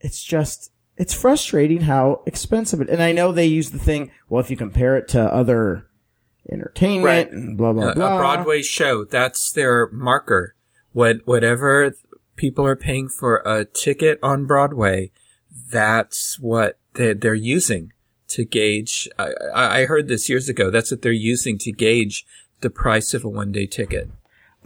[0.00, 2.88] it's just it's frustrating how expensive it.
[2.90, 4.10] And I know they use the thing.
[4.28, 5.86] Well, if you compare it to other
[6.52, 7.32] entertainment Right.
[7.32, 10.54] and blah blah A, a blah, Broadway show, that's their marker.
[10.92, 11.94] What, whatever
[12.36, 15.10] people are paying for a ticket on Broadway,
[15.70, 17.92] that's what they're, they're using
[18.28, 19.08] to gauge.
[19.18, 20.70] I, I I heard this years ago.
[20.70, 22.24] That's what they're using to gauge
[22.60, 24.10] the price of a one day ticket.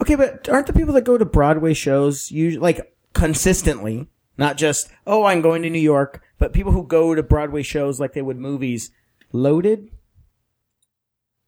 [0.01, 4.07] Okay, but aren't the people that go to Broadway shows usually like consistently,
[4.37, 7.99] not just oh I'm going to New York, but people who go to Broadway shows
[7.99, 8.91] like they would movies,
[9.33, 9.89] loaded?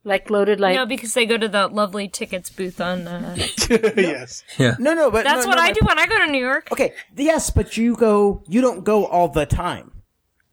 [0.03, 3.07] like loaded like no, because they go to the lovely tickets booth on.
[3.07, 3.35] Uh,
[3.69, 4.43] yes.
[4.57, 4.75] Yeah.
[4.79, 6.39] No, no, but that's no, what no, I my- do when I go to New
[6.43, 6.69] York.
[6.71, 9.91] Okay, yes, but you go, you don't go all the time.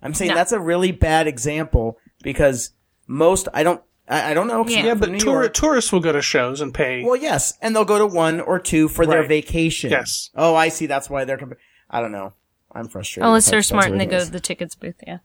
[0.03, 0.35] I'm saying No.
[0.35, 2.73] that's a really bad example because
[3.07, 4.67] most I don't I, I don't know.
[4.67, 4.87] Yeah.
[4.87, 7.05] Yeah, but tour- tourists will go to shows and pay.
[7.05, 9.91] Well, yes, and they'll go to one or two for their vacation.
[9.91, 10.31] Yes.
[10.35, 10.87] Oh, I see.
[10.87, 11.39] That's why they're.
[11.39, 11.57] Compa-
[11.91, 12.33] I don't know.
[12.73, 13.27] I'm frustrated.
[13.27, 14.97] Unless they're smart and they expensive go to the tickets booth.
[15.07, 15.19] Yeah.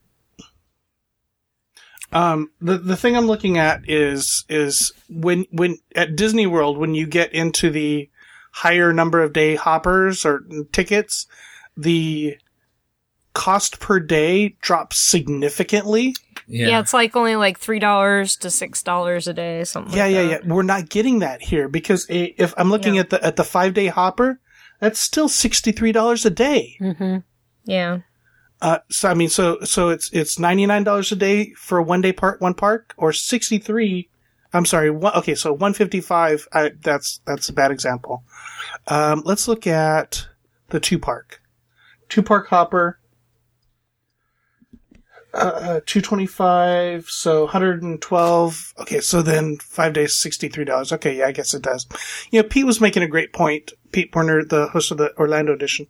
[2.12, 6.94] Um, the the thing I'm looking at is is when when at Disney World when
[6.94, 8.08] you get into the
[8.52, 11.26] higher number of day hoppers or tickets,
[11.76, 12.36] the
[13.32, 16.14] cost per day drops significantly.
[16.46, 19.96] Yeah, It's like only like three dollars to six dollars a day, something.
[19.96, 20.44] Yeah, like yeah, that.
[20.46, 20.52] yeah.
[20.54, 23.02] We're not getting that here because if I'm looking Yeah.
[23.02, 24.40] at the at the five day hopper,
[24.80, 26.78] that's still sixty three dollars a day.
[27.64, 28.00] Yeah.
[28.60, 31.82] Uh, so I mean, so so it's it's ninety nine dollars a day for a
[31.82, 34.08] one day part one park, or sixty three.
[34.52, 34.90] I'm sorry.
[34.90, 36.46] One, okay, so one fifty five.
[36.82, 38.22] That's that's a bad example.
[38.86, 40.28] Um, let's look at
[40.70, 41.42] the two park,
[42.08, 42.98] two park hopper.
[45.34, 48.72] Uh, two twenty five, so hundred and twelve.
[48.78, 50.92] Okay, so then five days, sixty three dollars.
[50.92, 51.86] Okay, yeah, I guess it does.
[52.30, 53.72] You know, Pete was making a great point.
[53.90, 55.88] Pete Werner, the host of the Orlando edition,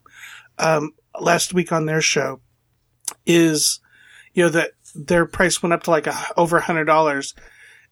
[0.58, 2.40] um, last week on their show,
[3.26, 3.80] is
[4.32, 7.34] you know that their price went up to like a, over a hundred dollars,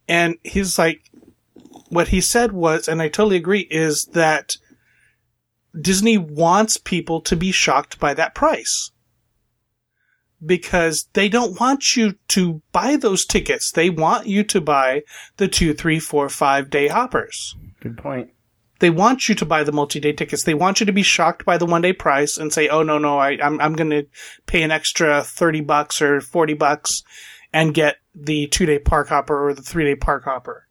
[0.08, 1.10] and he's like,
[1.90, 4.56] what he said was, and I totally agree, is that
[5.78, 8.90] Disney wants people to be shocked by that price
[10.44, 13.70] because they don't want you to buy those tickets.
[13.70, 15.02] They want you to buy
[15.36, 17.56] the two, three, four, five day hoppers.
[17.80, 18.30] Good point.
[18.80, 20.42] They want you to buy the multi-day tickets.
[20.42, 23.16] They want you to be shocked by the one-day price and say, "Oh no, no,
[23.16, 24.06] I, I'm I'm going to
[24.46, 27.04] pay an extra thirty bucks or forty bucks
[27.52, 30.66] and get the two-day park hopper or the three-day park hopper."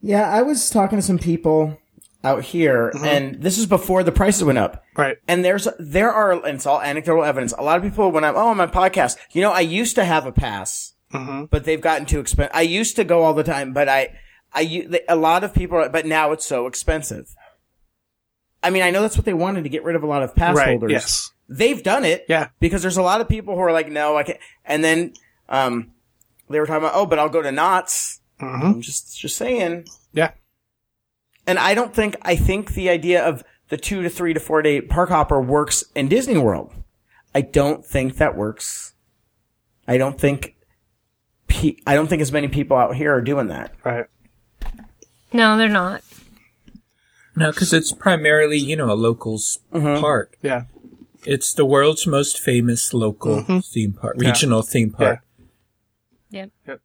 [0.00, 1.76] Yeah, I was talking to some people
[2.26, 3.04] out here, mm-hmm.
[3.04, 4.84] and this is before the prices went up.
[4.96, 5.16] Right.
[5.28, 7.54] And there's there are and it's all anecdotal evidence.
[7.56, 10.04] A lot of people when I'm oh on my podcast, you know, I used to
[10.04, 11.44] have a pass, mm-hmm.
[11.46, 12.54] but they've gotten too expensive.
[12.54, 14.18] I used to go all the time, but I
[14.52, 17.34] I a lot of people, are, but now it's so expensive.
[18.62, 20.34] I mean, I know that's what they wanted to get rid of a lot of
[20.34, 20.68] pass Right.
[20.68, 20.90] holders.
[20.90, 21.30] Yes.
[21.48, 22.24] They've done it.
[22.28, 22.48] Yeah.
[22.58, 24.38] Because there's a lot of people who are like, no, I can't.
[24.64, 25.12] And then,
[25.48, 25.92] um,
[26.48, 28.20] they were talking about, oh, but I'll go to Knott's.
[28.40, 28.66] Mm-hmm.
[28.66, 29.86] I'm just, just saying.
[30.12, 30.32] Yeah.
[31.46, 34.62] And I don't think, I think the idea of the two to three to four
[34.62, 36.72] day park hopper works in Disney World.
[37.34, 38.94] I don't think that works.
[39.86, 40.56] I don't think,
[41.46, 43.74] pe- I don't think as many people out here are doing that.
[43.84, 44.06] Right.
[45.32, 46.02] No, they're not.
[47.36, 50.00] No, because it's primarily, you know, a locals mm-hmm.
[50.00, 50.38] park.
[50.42, 50.64] Yeah.
[51.24, 53.58] It's the world's most famous local mm-hmm.
[53.58, 55.20] theme park, regional theme park.
[56.30, 56.46] Yeah.
[56.66, 56.80] Yep.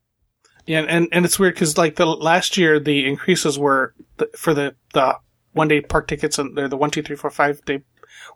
[0.65, 4.53] Yeah, and and it's weird because like the last year the increases were the, for
[4.53, 5.17] the the
[5.53, 7.83] one day park tickets and the the one two three four five they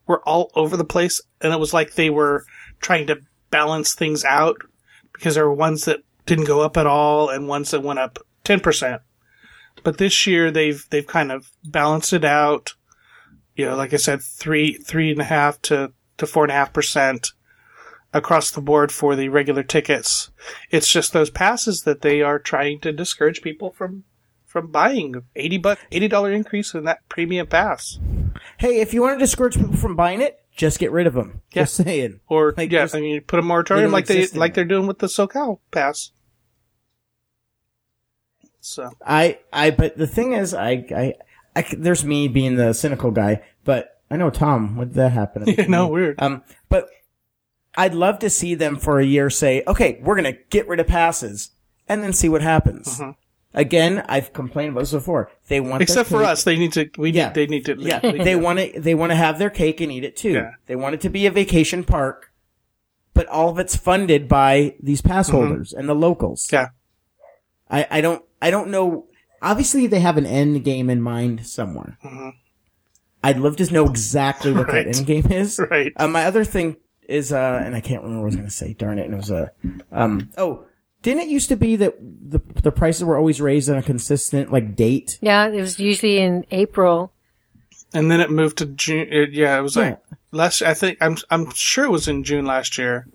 [0.07, 2.45] were all over the place, and it was like they were
[2.79, 3.19] trying to
[3.51, 4.57] balance things out
[5.13, 8.19] because there were ones that didn't go up at all and ones that went up
[8.43, 9.01] ten percent.
[9.83, 12.73] But this year they've they've kind of balanced it out.
[13.55, 16.55] You know, like I said, three three and a half to to four and a
[16.55, 17.31] half percent
[18.15, 20.31] across the board for the regular tickets.
[20.71, 24.05] It's just those passes that they are trying to discourage people from
[24.45, 25.15] from buying.
[25.35, 27.99] Eighty buck eighty dollar increase in that premium pass.
[28.57, 31.41] Hey, if you want to discourage people from buying it, just get rid of them.
[31.51, 32.21] Just saying.
[32.27, 34.99] Or Like, yeah, just- I mean put a moratorium like they like they're doing with
[34.99, 36.11] the SoCal pass.
[38.61, 41.13] So I, I, but the thing is, I,
[41.55, 44.75] I, there's me being the cynical guy, but I know Tom.
[44.75, 45.45] What did that happen?
[45.47, 46.19] you know, weird.
[46.19, 46.87] Um, but
[47.77, 50.79] I'd love to see them for a year say, okay, we're going to get rid
[50.79, 51.51] of passes
[51.87, 52.99] and then see what happens.
[52.99, 53.11] Mm-hmm.
[53.53, 55.31] Again, I've complained about this before.
[55.47, 56.89] They want Except for us, they need to.
[56.97, 57.27] We Yeah.
[57.27, 57.33] need.
[57.35, 57.75] They need to.
[57.79, 58.79] Yeah, they want to.
[58.79, 60.31] They want to have their cake and eat it too.
[60.33, 60.51] Yeah.
[60.65, 62.33] They want it to be a vacation park,
[63.13, 66.47] but all of it's funded by these pass holders and the locals.
[66.47, 66.55] Mm-hmm.
[66.55, 66.67] Yeah.
[67.69, 68.23] I, I don't.
[68.41, 69.07] I don't know.
[69.41, 71.97] Obviously, they have an end game in mind somewhere.
[73.23, 74.71] I'd love to know exactly what Mm-hmm.
[74.75, 74.85] Right.
[74.85, 75.59] that end game is.
[75.71, 75.93] Right.
[75.95, 76.75] Uh, my other thing
[77.09, 78.73] is, uh, and I can't remember what I was going to say.
[78.73, 79.05] Darn it!
[79.05, 79.51] And it was a.
[79.91, 80.29] um.
[80.37, 80.65] Oh,
[81.01, 84.51] didn't it used to be that the the prices were always raised on a consistent
[84.51, 85.17] like date?
[85.21, 87.11] Yeah, it was usually in April.
[87.93, 89.07] And then it moved to June.
[89.09, 90.17] It, yeah, it was like Yeah.
[90.31, 90.61] last.
[90.61, 91.17] I think I'm.
[91.29, 93.07] I'm sure it was in June last year.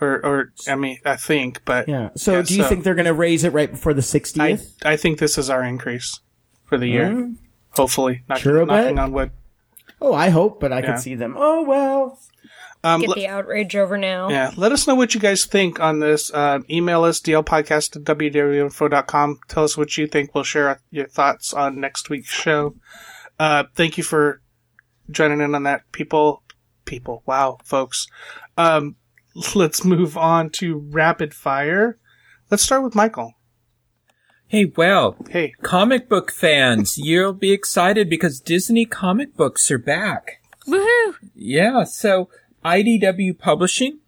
[0.00, 2.10] Or, or I mean, I think, but Yeah.
[2.14, 4.76] So, do you so think they're going to raise it right before the sixtieth?
[4.84, 6.20] I think this is our increase
[6.66, 7.32] for the year.
[7.70, 9.32] Hopefully, knocking, Sure knocking on wood.
[10.00, 10.92] Oh, I hope, but I Yeah.
[10.92, 11.34] could see them.
[11.36, 12.20] Oh well.
[12.84, 14.28] Um, Get le- the outrage over now.
[14.28, 16.32] yeah, let us know what you guys think on this.
[16.32, 19.40] Uh, email us dlpodcast at wdwinfo.com.
[19.48, 20.34] Tell us what you think.
[20.34, 22.76] We'll share your thoughts on next week's show.
[23.38, 24.42] Uh, thank you for
[25.10, 26.42] joining in on that, people.
[26.84, 28.06] People, wow, folks.
[28.56, 28.96] Um,
[29.54, 31.98] let's move on to rapid fire.
[32.50, 33.34] Let's start with Michael.
[34.46, 40.40] Hey, well, Hey, comic book fans, you'll be excited because Disney comic books are back.
[40.66, 41.14] Woohoo!
[41.34, 42.30] Yeah, so
[42.64, 43.98] IDW Publishing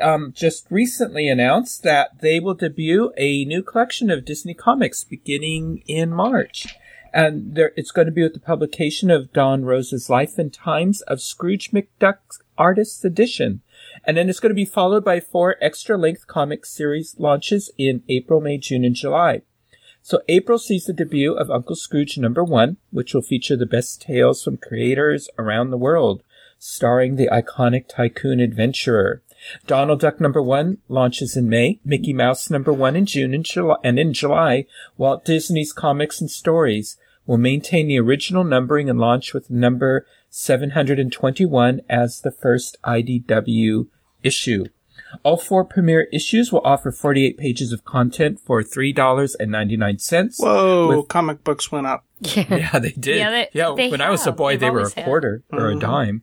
[0.00, 5.82] um, just recently announced that they will debut a new collection of Disney comics beginning
[5.86, 6.76] in March.
[7.12, 11.00] And there, it's going to be with the publication of Don Rosa's Life and Times
[11.02, 13.62] of Scrooge McDuck's Artist's Edition.
[14.04, 18.02] And then it's going to be followed by four extra length comic series launches in
[18.08, 19.42] April, May, June, and July.
[20.02, 24.00] So April sees the debut of Uncle Scrooge number one, which will feature the best
[24.00, 26.22] tales from creators around the world,
[26.58, 29.22] starring the iconic tycoon adventurer.
[29.66, 33.76] Donald Duck number one launches in May, Mickey Mouse number one in June and July,
[33.84, 36.96] and in July, Walt Disney's Comics and Stories
[37.26, 43.86] will maintain the original numbering and launch with number 721 as the first IDW
[44.22, 44.64] issue.
[45.22, 50.34] All four premiere issues will offer 48 pages of content for $3.99.
[50.38, 52.04] whoa, With- comic books went up.
[52.20, 53.16] yeah, they did.
[53.16, 55.04] Yeah, they- they when I was a boy, They've they were a always had.
[55.04, 55.80] quarter or a mm-hmm.
[55.80, 56.22] dime.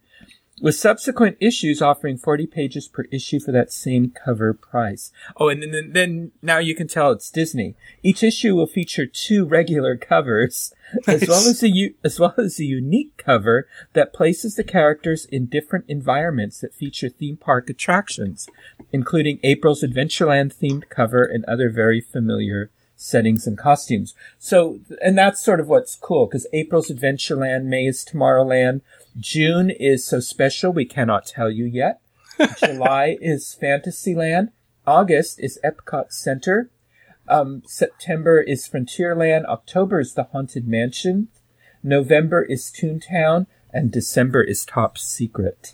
[0.62, 5.12] With subsequent issues offering 40 pages per issue for that same cover price.
[5.36, 7.76] Oh, and then, then now you can tell it's Disney.
[8.04, 10.74] Each issue will feature two regular covers,
[11.08, 15.26] as well as a u- as well as a unique cover that places the characters
[15.26, 18.48] in different environments that feature theme park attractions,
[18.94, 24.16] including April's Adventureland themed cover and other very familiar settings and costumes.
[24.40, 28.82] So, and that's sort of what's cool because April's Adventureland, May is Tomorrowland,
[29.18, 32.02] June is so special we cannot tell you yet.
[32.60, 34.52] July is Fantasyland,
[34.86, 36.70] August is Epcot Center,
[37.28, 41.30] um, September is Frontierland, October is the Haunted Mansion,
[41.82, 45.74] November is Toontown, and December is Top Secret.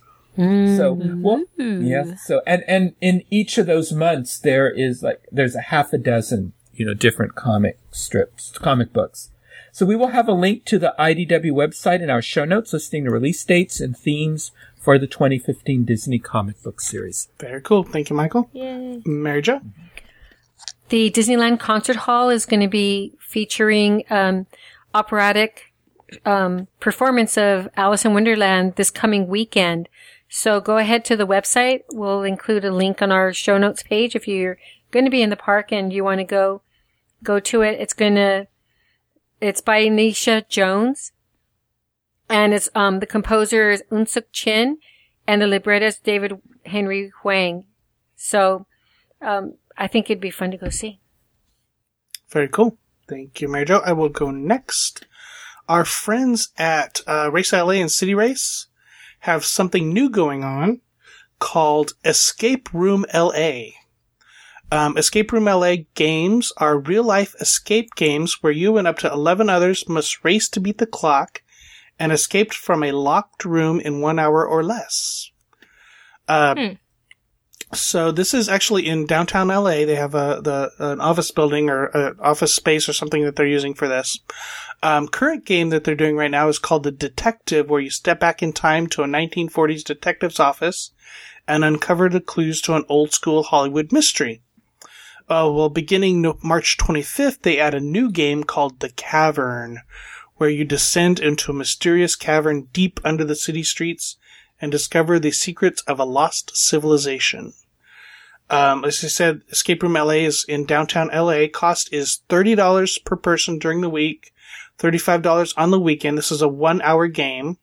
[0.77, 2.15] So, well, yeah.
[2.15, 5.97] So, and, and in each of those months, there is like, there's a half a
[5.97, 9.29] dozen, you know, different comic strips, comic books.
[9.71, 13.05] So we will have a link to the IDW website in our show notes listing
[13.05, 17.29] the release dates and themes for the 2015 Disney comic book series.
[17.39, 17.83] Very cool.
[17.83, 18.49] Thank you, Michael.
[18.51, 19.01] Yay.
[19.05, 19.61] Mary Jo?
[20.89, 24.47] The Disneyland Concert Hall is going to be featuring um,
[24.93, 25.71] operatic
[26.25, 29.87] um, performance of Alice in Wonderland this coming weekend.
[30.27, 31.83] So go ahead to the website.
[31.93, 34.57] We'll include a link on our show notes page if you're
[34.91, 36.61] going to be in the park and you want to go
[37.23, 37.79] go to it.
[37.79, 38.47] It's going to
[39.41, 41.11] it's by Netia Jones,
[42.29, 44.77] and it's um the composer is Unsuk Chin,
[45.27, 47.65] and the librettist David Henry Hwang.
[48.15, 48.67] So
[49.21, 50.99] um, I think it'd be fun to go see.
[52.29, 52.77] Very cool.
[53.07, 53.81] Thank you, Mary Jo.
[53.83, 55.05] I will go next.
[55.67, 58.67] Our friends at uh, Race LA and City Race
[59.21, 60.81] have something new going on
[61.39, 63.71] called Escape Room LA.
[64.71, 69.11] Um, escape Room LA games are real life escape games where you and up to
[69.11, 71.41] 11 others must race to beat the clock
[71.99, 75.29] and escape from a locked room in one hour or less.
[76.27, 76.55] Uh,
[77.73, 79.85] So this is actually in downtown LA.
[79.85, 83.45] They have a the an office building or an office space or something that they're
[83.45, 84.19] using for this.
[84.83, 88.19] Um, current game that they're doing right now is called the Detective, where you step
[88.19, 90.91] back in time to a 1940s detective's office
[91.47, 94.41] and uncover the clues to an old school Hollywood mystery.
[95.31, 99.79] Uh, well, beginning March 25th, they add a new game called The Cavern,
[100.35, 104.17] where you descend into a mysterious cavern deep under the city streets
[104.59, 107.53] and discover the secrets of a lost civilization.
[108.49, 111.47] Um, as I said, Escape Room LA is in downtown LA.
[111.47, 114.33] Cost is $30 per person during the week,
[114.79, 116.17] $35 on the weekend.
[116.17, 117.57] This is a one hour game.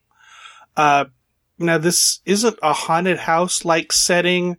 [0.74, 1.04] Uh,
[1.58, 4.56] now this isn't a haunted house like setting.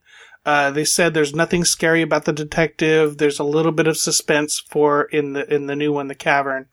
[0.49, 3.19] Uh, they said there's nothing scary about the detective.
[3.19, 6.65] There's a little bit of suspense for in the in the new one, the cavern,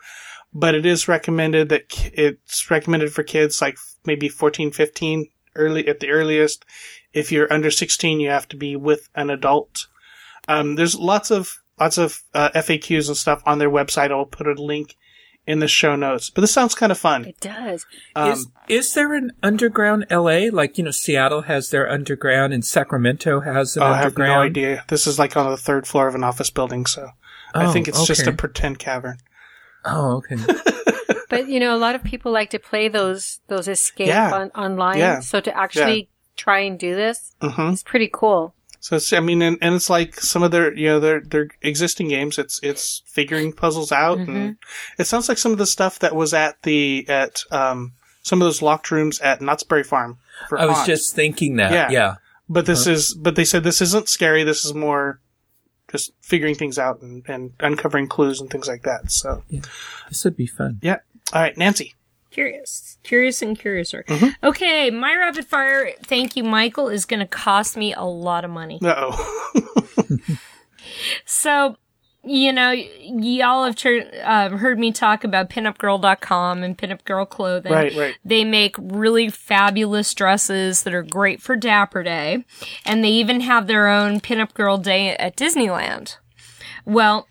[0.54, 1.82] but it is recommended that
[2.14, 6.64] it's recommended for kids like maybe 14, 15, early at the earliest.
[7.12, 9.88] If you're under 16, you have to be with an adult.
[10.48, 14.10] Um, there's lots of lots of uh, FAQs and stuff on their website.
[14.10, 14.96] I'll put a link
[15.46, 16.30] in the show notes.
[16.30, 17.24] But this sounds kind of fun.
[17.24, 17.86] It does.
[18.14, 20.48] Um, is is there an underground LA?
[20.52, 24.40] Like, you know, Seattle has their underground and Sacramento has an Oh, I have no
[24.40, 24.84] idea.
[24.88, 27.10] This is like on the third floor of an office building, so
[27.54, 29.18] I Oh, think it's just a pretend cavern.
[29.84, 30.36] Oh, okay.
[31.28, 34.32] But you know, a lot of people like to play those those escape Yeah.
[34.32, 34.98] on, online.
[34.98, 35.20] Yeah.
[35.20, 38.54] So to actually try and do this, hmm it's pretty cool.
[38.80, 41.48] So it's, I mean, and, and it's like some of their, you know, their their
[41.62, 42.38] existing games.
[42.38, 44.36] It's it's figuring puzzles out, Mm-hmm.
[44.36, 44.56] and
[44.98, 48.46] it sounds like some of the stuff that was at the at um some of
[48.46, 50.18] those locked rooms at Knott's Berry Farm.
[50.48, 50.86] For I was Haunt.
[50.86, 51.72] just thinking that.
[51.72, 51.90] Yeah.
[51.90, 52.14] Yeah.
[52.48, 54.44] but this is, but they said this isn't scary.
[54.44, 55.20] This is more
[55.90, 59.10] just figuring things out and, and uncovering clues and things like that.
[59.12, 59.42] So
[60.08, 60.78] This would be fun.
[60.82, 60.98] yeah.
[61.32, 61.94] All right, Nancy.
[62.36, 62.98] Curious.
[63.02, 64.04] Curious and curiouser.
[64.06, 64.46] Mm-hmm.
[64.46, 68.50] Okay, my rapid fire, thank you, Michael, is going to cost me a lot of
[68.50, 68.78] money.
[68.84, 69.88] Uh oh.
[71.24, 71.76] So,
[72.22, 77.24] you know, y- y'all have tur- uh, heard me talk about pinupgirl.com and pinup girl
[77.24, 77.72] clothing.
[77.72, 78.16] Right, right.
[78.24, 82.44] They make really fabulous dresses that are great for Dapper Day.
[82.84, 86.16] And they even have their own pinup girl day at Disneyland.
[86.84, 87.26] Well,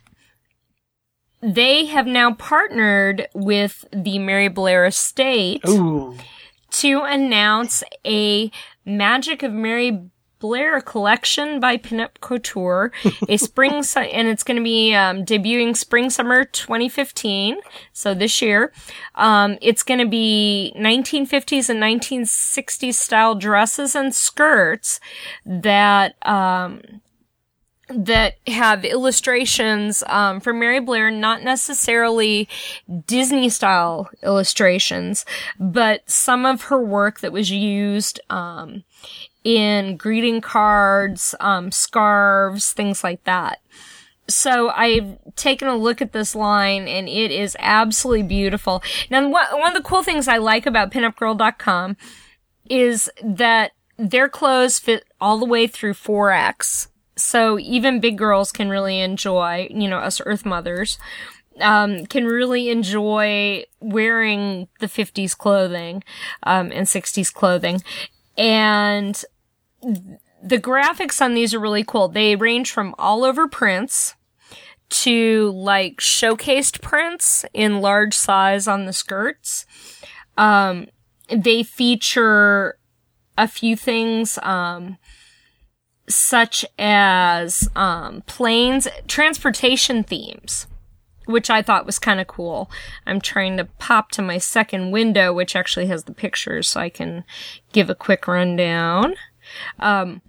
[1.46, 6.18] they have now partnered with the Mary Blair Estate Ooh.
[6.72, 8.52] to announce a
[8.84, 12.92] Magic of Mary Blair collection by Pinup Couture,
[13.30, 17.58] a spring, su- and it's going to be um, debuting spring summer 2015,
[17.94, 18.74] so this year.
[19.16, 25.00] Um, it's going to be 1950s and 1960s style dresses and skirts
[25.46, 27.02] that um,
[27.90, 32.50] that have illustrations um, from Mary Blair, not necessarily
[33.06, 35.26] Disney style illustrations,
[35.60, 38.84] but some of her work that was used um,
[39.44, 43.60] in greeting cards, um, scarves, things like that.
[44.28, 48.82] So I've taken a look at this line and it is absolutely beautiful.
[49.12, 51.98] Now, one of the cool things I like about pinupgirl.com
[52.68, 56.88] is that their clothes fit all the way through 4X.
[57.18, 60.98] So even big girls can really enjoy, you know, us Earth mothers,
[61.62, 66.04] um, can really enjoy wearing the 50s clothing,
[66.44, 67.82] um, and 60s clothing.
[68.38, 69.24] And
[69.82, 72.08] the graphics on these are really cool.
[72.08, 74.16] They range from all over prints
[74.88, 79.66] to like showcased prints in large size on the skirts.
[80.38, 80.88] Um,
[81.30, 82.78] they feature
[83.38, 84.98] a few things, um,
[86.08, 90.68] such as, um, planes, transportation themes,
[91.26, 92.70] which I thought was kind of cool.
[93.08, 96.90] I'm trying to pop to my second window, which actually has the pictures, so I
[96.90, 97.24] can
[97.74, 99.16] give a quick rundown.
[99.80, 100.22] Um,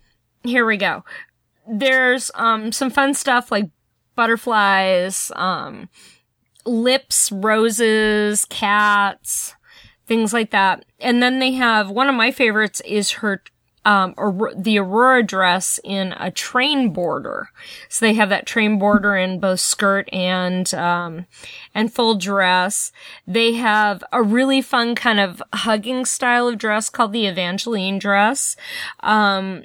[0.42, 1.04] here we go.
[1.68, 3.68] There's, um, some fun stuff like
[4.14, 5.90] butterflies, um,
[6.64, 9.54] lips, roses, cats,
[10.06, 10.84] things like that.
[11.00, 13.42] And then they have one of my favorites is her
[13.86, 17.50] um, Aur- the Aurora dress in a train border.
[17.88, 21.26] So they have that train border in both skirt and um,
[21.72, 22.90] and full dress.
[23.28, 28.56] They have a really fun kind of hugging style of dress called the Evangeline dress.
[29.00, 29.64] Um,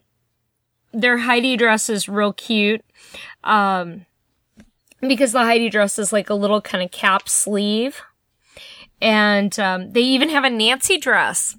[0.94, 2.86] their Heidi dress is real cute.
[3.44, 4.06] Um,
[5.02, 8.02] because the Heidi dress is like a little kind of cap sleeve.
[9.02, 11.58] And um, they even have a Nancy dress.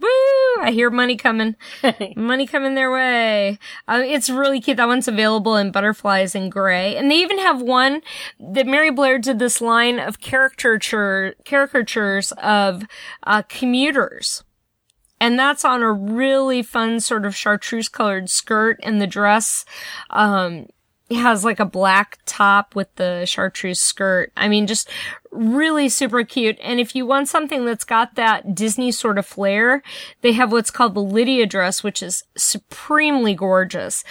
[0.00, 0.62] Woo!
[0.62, 1.56] I hear money coming.
[2.16, 3.58] money coming their way.
[3.86, 4.78] Uh, it's really cute.
[4.78, 6.96] That one's available in butterflies and gray.
[6.96, 8.00] And they even have one
[8.38, 12.84] that Mary Blair did this line of caricature, caricatures of
[13.24, 14.42] uh, commuters.
[15.20, 19.66] And that's on a really fun sort of chartreuse colored skirt and the dress,
[20.08, 20.66] um,
[21.16, 24.32] has like a black top with the chartreuse skirt.
[24.36, 24.88] I mean, just
[25.32, 26.58] really super cute.
[26.62, 29.82] And if you want something that's got that Disney sort of flair,
[30.22, 34.04] they have what's called the Lydia dress, which is supremely gorgeous.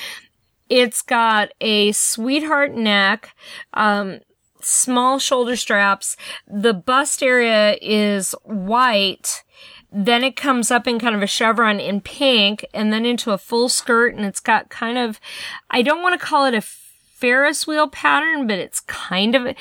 [0.70, 3.34] It's got a sweetheart neck,
[3.74, 4.20] um,
[4.62, 6.16] small shoulder straps.
[6.48, 9.44] The bust area is white.
[9.92, 13.40] Then it comes up in kind of a chevron in pink and then into a
[13.40, 15.20] full skirt and it's got kind of,
[15.72, 16.62] I don't want to call it a
[17.20, 19.56] Ferris wheel pattern, but it's kind of,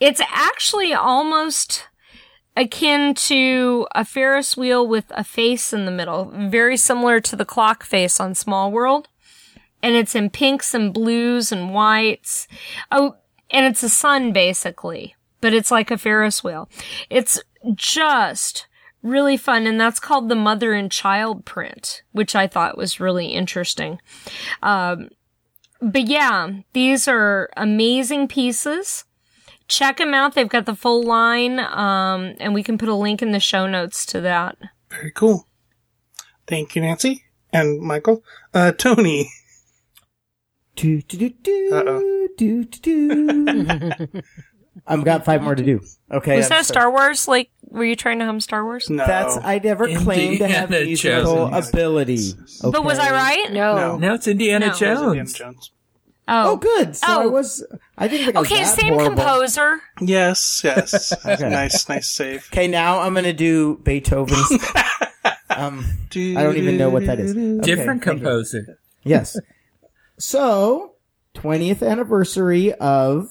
[0.00, 1.88] it's actually almost
[2.56, 7.44] akin to a Ferris wheel with a face in the middle, very similar to the
[7.44, 9.08] clock face on Small World.
[9.82, 12.48] And it's in pinks and blues and whites.
[12.90, 13.16] Oh,
[13.50, 16.68] and it's a sun basically, but it's like a Ferris wheel.
[17.10, 17.40] It's
[17.74, 18.66] just
[19.02, 19.66] really fun.
[19.66, 24.00] And that's called the mother and child print, which I thought was really interesting.
[24.62, 25.10] Um,
[25.90, 29.04] but yeah, these are amazing pieces.
[29.68, 30.34] Check them out.
[30.34, 33.66] They've got the full line, um, and we can put a link in the show
[33.66, 34.56] notes to that.
[34.90, 35.48] Very cool.
[36.46, 38.22] Thank you, Nancy and Michael.
[38.54, 39.28] Uh, Tony.
[40.76, 42.28] Do, do, do, do, Uh-oh.
[42.36, 44.22] do, do, do.
[44.86, 45.80] I've got five more to do.
[46.12, 46.36] Okay.
[46.36, 47.26] Was I'm that so- Star Wars?
[47.26, 48.88] Like, were you trying to hum Star Wars?
[48.90, 49.04] No.
[49.06, 51.68] That's I never claimed to have Indiana musical Jones.
[51.70, 52.32] ability.
[52.62, 53.52] But was I right?
[53.52, 53.74] No.
[53.74, 53.96] No.
[53.96, 54.72] No, it's Indiana No.
[54.72, 55.70] That was Indiana Jones.
[56.28, 56.46] Jones.
[56.46, 56.56] Oh, Oh.
[56.56, 56.96] good.
[56.96, 57.28] So I Oh.
[57.28, 57.64] was.
[57.98, 59.16] I didn't think I was Okay, that same horrible.
[59.16, 59.80] composer.
[60.00, 61.12] Yes, yes.
[61.26, 61.48] Okay.
[61.48, 62.48] Nice, nice save.
[62.52, 64.50] Okay, now I'm gonna do Beethoven's.
[65.50, 67.32] um, I don't even know what that is.
[67.32, 68.78] Okay, Different composer.
[69.04, 69.38] Yes.
[70.18, 70.94] So,
[71.34, 73.28] 20th anniversary of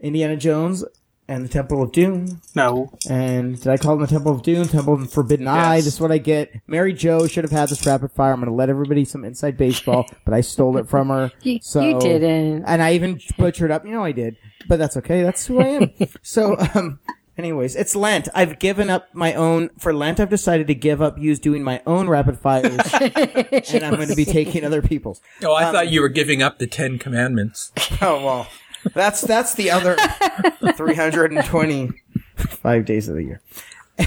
[0.00, 0.84] Indiana Jones
[1.28, 2.40] and the Temple of Doom.
[2.54, 2.92] No.
[3.08, 4.68] And did I call them the Temple of Doom?
[4.68, 5.76] Temple of Forbidden Eye.
[5.76, 6.52] This is what I get.
[6.66, 8.32] Mary Jo should have had this rapid fire.
[8.32, 11.32] I'm going to let everybody some inside baseball, but I stole it from her.
[11.42, 12.64] You, So, you didn't.
[12.64, 13.84] And I even butchered up.
[13.84, 14.36] You know I did,
[14.68, 15.22] but that's okay.
[15.22, 15.90] That's who I am.
[16.22, 16.98] so, um,
[17.38, 18.28] anyways, it's Lent.
[18.34, 20.20] I've given up my own for Lent.
[20.20, 24.16] I've decided to give up use doing my own rapid fires, and I'm going to
[24.16, 25.20] be taking other people's.
[25.42, 27.72] Oh, I thought you were giving up the Ten Commandments.
[28.00, 28.46] Oh well,
[28.92, 29.96] that's that's the other
[30.76, 33.40] 325 days of the year.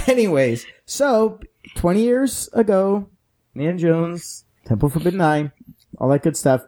[0.08, 1.40] Anyways, so
[1.76, 3.10] 20 years ago,
[3.56, 5.52] Indiana Jones, Temple Forbidden Eye,
[5.98, 6.66] all that good stuff.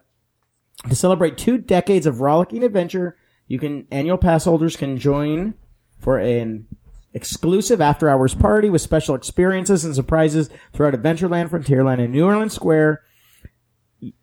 [0.87, 5.55] To celebrate two decades of rollicking adventure, you can annual pass holders can join
[5.99, 6.67] for an
[7.13, 12.53] exclusive after hours party with special experiences and surprises throughout Adventureland, Frontierland, and New Orleans
[12.53, 13.03] Square.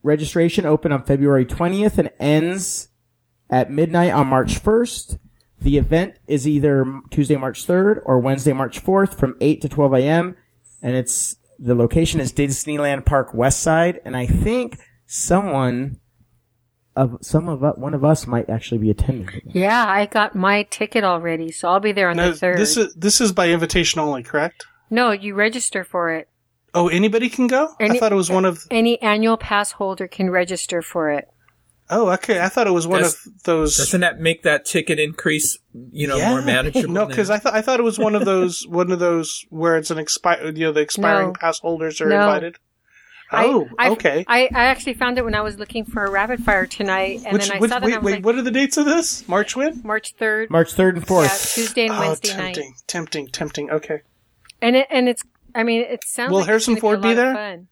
[0.03, 2.89] Registration open on February 20th and ends
[3.51, 5.19] at midnight on March 1st.
[5.61, 9.95] The event is either Tuesday, March 3rd or Wednesday, March 4th from 8 to 12
[9.95, 10.37] a.m.
[10.83, 14.01] And it's, the location is Disneyland Park West Side.
[14.05, 15.99] And I think someone
[16.95, 19.29] of, some of, us- one of us might actually be attending.
[19.47, 22.59] Yeah, I got my ticket already, so I'll be there on No, the third.
[22.59, 24.67] this is this is by invitation only, correct?
[24.91, 26.29] no, you register for it.
[26.75, 27.69] Oh, anybody can go?
[27.81, 28.67] I thought it was one of.
[28.71, 31.29] Any annual pass holder can register for it.
[31.89, 32.41] Oh, okay.
[32.41, 33.77] I thought it was one Does- of those.
[33.77, 35.57] Doesn't that make that ticket increase,
[35.93, 36.31] you know, Yeah.
[36.31, 36.93] more manageable?
[36.93, 39.77] No, because I thought I thought it was one of those one of those where
[39.77, 40.47] it's an expire.
[40.47, 41.33] You know, the expiring No.
[41.35, 42.21] pass holders are No.
[42.21, 42.57] invited.
[43.33, 44.25] Oh, I, I- okay.
[44.29, 47.33] I, I actually found it when I was looking for a rapid fire tonight, and
[47.33, 48.77] Which, then I which- saw that wait, I was wait, like, what are the dates
[48.77, 49.27] of this?
[49.29, 49.81] March when?
[49.85, 51.55] March third, March 3rd and yeah, 4th.
[51.55, 53.67] Tuesday and Oh, Wednesday tempting, night, tempting, tempting.
[53.67, 53.71] Tempting.
[53.71, 54.03] Okay.
[54.63, 55.23] and it and it's.
[55.57, 56.31] I mean, it sounds.
[56.31, 57.35] Will like Harrison it's Ford be a lot of there?
[57.35, 57.69] Fun.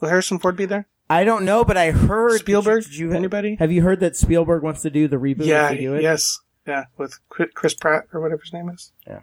[0.00, 0.86] Will Harrison Ford be there?
[1.08, 2.84] I don't know, but I heard Spielberg?
[2.84, 3.56] Did you, Anybody?
[3.56, 5.46] Have you heard that Spielberg wants to do the reboot?
[5.46, 5.72] yeah.
[5.72, 6.02] do it?
[6.02, 6.38] Yes.
[6.66, 6.84] Yeah.
[6.96, 8.92] With Chris Pratt or whatever his name is.
[9.06, 9.20] Yeah.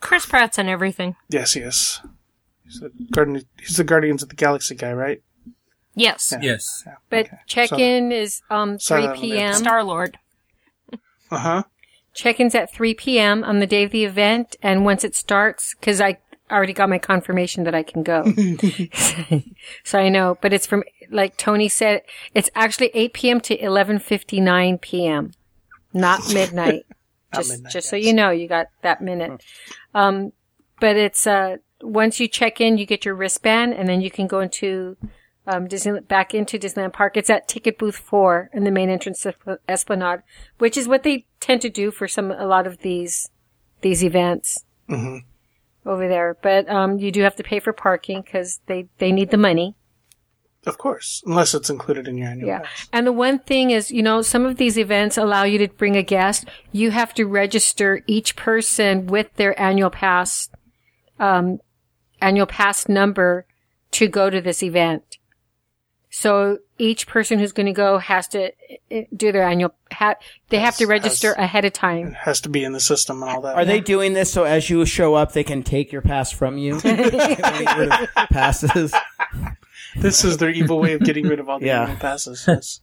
[0.00, 1.16] Chris Pratt's in everything.
[1.28, 2.00] Yes, he is.
[2.64, 3.44] He's the Guardian.
[3.58, 5.22] He's the Guardians of the Galaxy guy, right?
[5.94, 6.32] Yes.
[6.40, 6.82] Yes.
[6.86, 6.94] Yeah.
[7.08, 7.36] But okay.
[7.46, 9.54] check-in is um three p.m.
[9.54, 10.18] Star Lord.
[11.30, 11.62] Uh huh.
[12.14, 13.44] Check-in's at three p.m.
[13.44, 16.18] on the day of the event, and once it starts, because I
[16.50, 18.24] already got my confirmation that I can go,
[19.84, 20.38] so I know.
[20.40, 22.02] But it's from like Tony said,
[22.34, 23.40] it's actually eight p.m.
[23.42, 25.32] to eleven fifty-nine p.m.
[25.92, 26.86] Not midnight.
[27.34, 29.42] just midnight, just so you know, you got that minute.
[29.94, 30.32] Um,
[30.80, 34.26] but it's uh once you check in, you get your wristband, and then you can
[34.26, 34.96] go into
[35.46, 37.16] um, Disney back into Disneyland Park.
[37.16, 39.36] It's at ticket booth four in the main entrance of
[39.68, 40.22] Esplanade,
[40.58, 43.30] which is what they tend to do for some a lot of these
[43.80, 44.64] these events
[45.86, 46.36] over there.
[46.42, 49.74] But um, you do have to pay for parking because they they need the money.
[50.66, 52.58] Of course, unless it's included in your annual Yeah.
[52.58, 52.88] pass.
[52.92, 55.96] And the one thing is, you know, some of these events allow you to bring
[55.96, 56.44] a guest.
[56.70, 60.50] You have to register each person with their annual pass,
[61.18, 61.60] um,
[62.20, 63.46] annual pass number
[63.92, 65.16] to go to this event.
[66.12, 68.50] So each person who's going to go has to
[68.90, 70.16] uh, do their annual, ha-
[70.48, 72.08] they have to register has- ahead of time.
[72.08, 73.54] It has to be in the system and all that.
[73.56, 76.58] Are they doing this so as you show up, they can take your pass from
[76.58, 76.80] you?
[76.82, 78.92] Getting rid of passes.
[79.96, 81.82] This is their evil way of getting rid of all the Yeah.
[81.82, 82.44] annual passes.
[82.46, 82.80] Yes.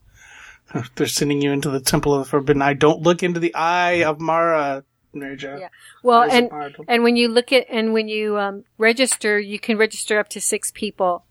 [0.94, 2.74] They're sending you into the Temple of the Forbidden Eye.
[2.74, 5.56] Don't look into the eye of Mara, Mary Jo.
[5.58, 5.68] Yeah.
[6.02, 6.50] Well, Eyes and,
[6.86, 10.40] and when you look at, and when you, um, register, you can register up to
[10.42, 11.24] six people,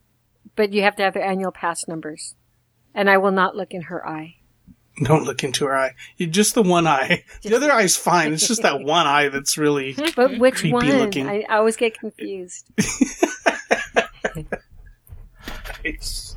[0.55, 2.35] but you have to have their annual pass numbers.
[2.93, 4.35] And I will not look in her eye.
[5.03, 5.93] Don't look into her eye.
[6.17, 7.23] You just the one eye.
[7.43, 8.33] The other eye's fine.
[8.33, 9.95] It's just that one eye that's really.
[10.15, 10.87] But which Creepy one?
[10.87, 11.27] looking.
[11.27, 12.67] I, I always get confused.
[15.83, 16.35] Nice.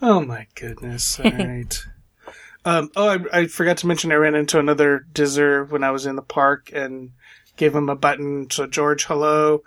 [0.00, 1.20] Oh my goodness!
[1.20, 1.84] All right.
[2.64, 6.06] um, oh, I, I forgot to mention I ran into another Dizzer when I was
[6.06, 7.12] in the park and
[7.56, 8.50] gave him a button.
[8.50, 9.62] So George, hello,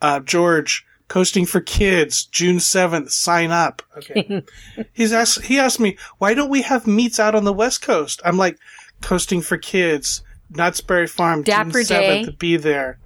[0.00, 0.84] uh, George.
[1.12, 3.10] Coasting for kids, June seventh.
[3.10, 3.82] Sign up.
[3.98, 4.42] Okay.
[4.94, 5.42] He's asked.
[5.42, 8.56] He asked me, "Why don't we have meets out on the West Coast?" I'm like,
[9.02, 12.26] "Coasting for kids, Knott's Berry Farm, Dapper June seventh.
[12.30, 12.36] Day.
[12.38, 12.98] Be there."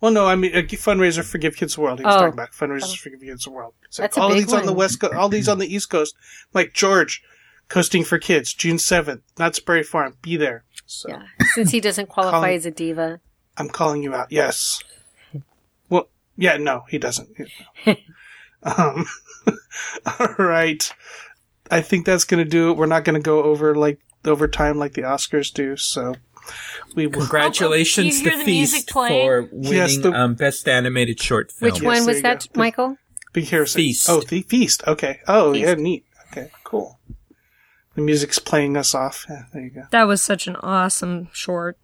[0.00, 1.98] Well, no, I mean a fundraiser for Give Kids the World.
[1.98, 2.18] He was Oh.
[2.20, 2.96] talking about fundraisers oh.
[2.96, 3.74] for Give Kids the World.
[3.82, 4.78] Like That's a all big these on the one.
[4.78, 6.14] West Coast, all these on the East Coast.
[6.54, 7.22] Like George,
[7.68, 10.16] coasting for kids, June seventh, Knott's Berry Farm.
[10.22, 10.64] Be there.
[10.86, 11.24] So Yeah.
[11.54, 13.20] Since he doesn't qualify Colin- as a diva.
[13.58, 14.28] I'm calling you out.
[14.32, 14.82] Yes.
[16.36, 17.28] Well, yeah, no, he doesn't.
[18.62, 19.06] um,
[20.20, 20.92] all right.
[21.70, 22.76] I think that's going to do it.
[22.76, 25.76] We're not going to go over like over time like the Oscars do.
[25.76, 26.14] So
[26.94, 27.20] we will.
[27.20, 29.26] Congratulations Oh, you to the music Feast playing?
[29.26, 31.72] for winning Yes, the- um, Best Animated Short Film.
[31.72, 32.58] Which Yes, one there was that, go.
[32.58, 32.96] Michael?
[33.32, 33.78] Big Harrison.
[33.78, 34.08] Feast.
[34.08, 34.82] Oh, the feast.
[34.86, 35.20] Okay.
[35.26, 35.66] Oh, Feast.
[35.66, 36.04] yeah, neat.
[36.32, 36.98] Okay, cool.
[37.96, 39.24] The music's playing us off.
[39.28, 39.82] Yeah, there you go.
[39.90, 41.78] That was such an awesome short.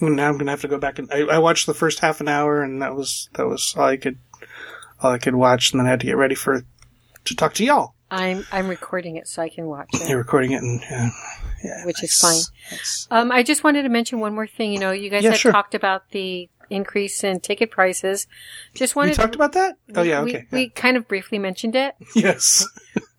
[0.00, 2.28] Now I'm gonna have to go back and I, I watched the first half an
[2.28, 4.18] hour, and that was that was all I could
[5.02, 6.62] all I could watch, and then I had to get ready for
[7.24, 7.94] to talk to y'all.
[8.10, 11.10] I'm I'm recording it so I can watch You're recording it, and yeah,
[11.62, 12.40] yeah which is fine.
[12.70, 13.06] Nice.
[13.10, 14.72] Um, I just wanted to mention one more thing.
[14.72, 15.52] You know, you guys Yeah, had sure.
[15.52, 18.26] talked about the increase in ticket prices.
[18.74, 19.76] Just We wanted talked about that.
[19.94, 20.46] Oh yeah, we, okay.
[20.50, 21.94] we kind of briefly mentioned it.
[22.16, 22.66] Yes.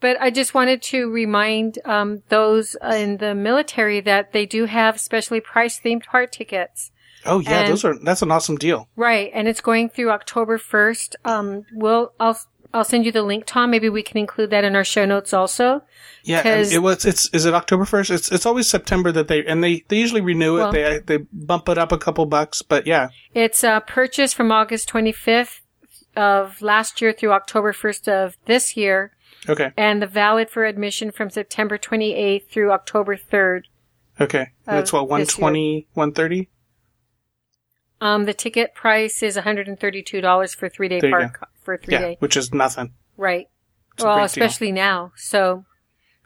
[0.02, 4.99] But I just wanted to remind um, those in the military that they do have
[4.99, 6.91] specially priced themed park tickets.
[7.26, 8.89] Oh yeah, And- those are that's an awesome deal.
[8.95, 11.16] Right, and it's going through October first.
[11.24, 12.38] Um, we'll I'll
[12.74, 13.70] I'll send you the link, Tom.
[13.70, 15.84] Maybe we can include that in our show notes also.
[16.24, 17.06] Yeah, it was.
[17.06, 18.10] It's is it October first?
[18.10, 20.60] It's it's always September that they and they they usually renew it.
[20.62, 24.52] Well- they they bump it up a couple bucks, but yeah, It's a purchase from
[24.52, 25.60] August 25th
[26.16, 29.12] of last year through October 1st of this year,
[29.50, 33.64] okay, and the valid for admission from September 28th through October 3rd.
[34.20, 34.48] okay.
[34.68, 35.26] And it's what this one year.
[35.28, 36.50] twenty, one thirty.
[38.00, 42.18] Um, the ticket price is $132 for three day There park for three Yeah, day.
[42.20, 42.94] which is nothing.
[43.16, 43.46] Right.
[43.94, 44.44] It's well, great deal.
[44.44, 45.12] especially now.
[45.16, 45.66] So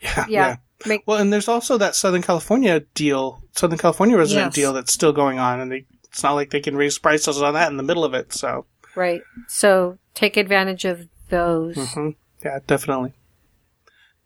[0.02, 0.56] Yeah, yeah,
[0.86, 4.56] make Well, and there's also that Southern California deal, Southern California resident Yes.
[4.56, 7.54] deal that's still going on, and they, it's not like they can raise prices on
[7.56, 8.32] that in the middle of it.
[8.34, 9.22] So, right.
[9.50, 11.76] So take advantage of those.
[11.94, 12.12] hmm
[12.46, 13.14] yeah, definitely,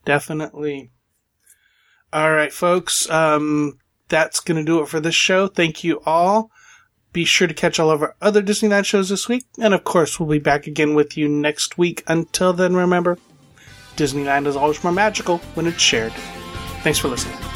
[0.05, 0.91] definitely.
[2.11, 5.47] All right, folks, um, that's gonna do it for this show.
[5.47, 6.51] Thank you all.
[7.11, 10.19] Be sure to catch all of our other Disneyland shows this week, and of course,
[10.19, 12.03] we'll be back again with you next week.
[12.07, 13.17] Until then, remember,
[13.95, 16.13] Disneyland is always more magical when it's shared.
[16.83, 17.48] Thanks for listening.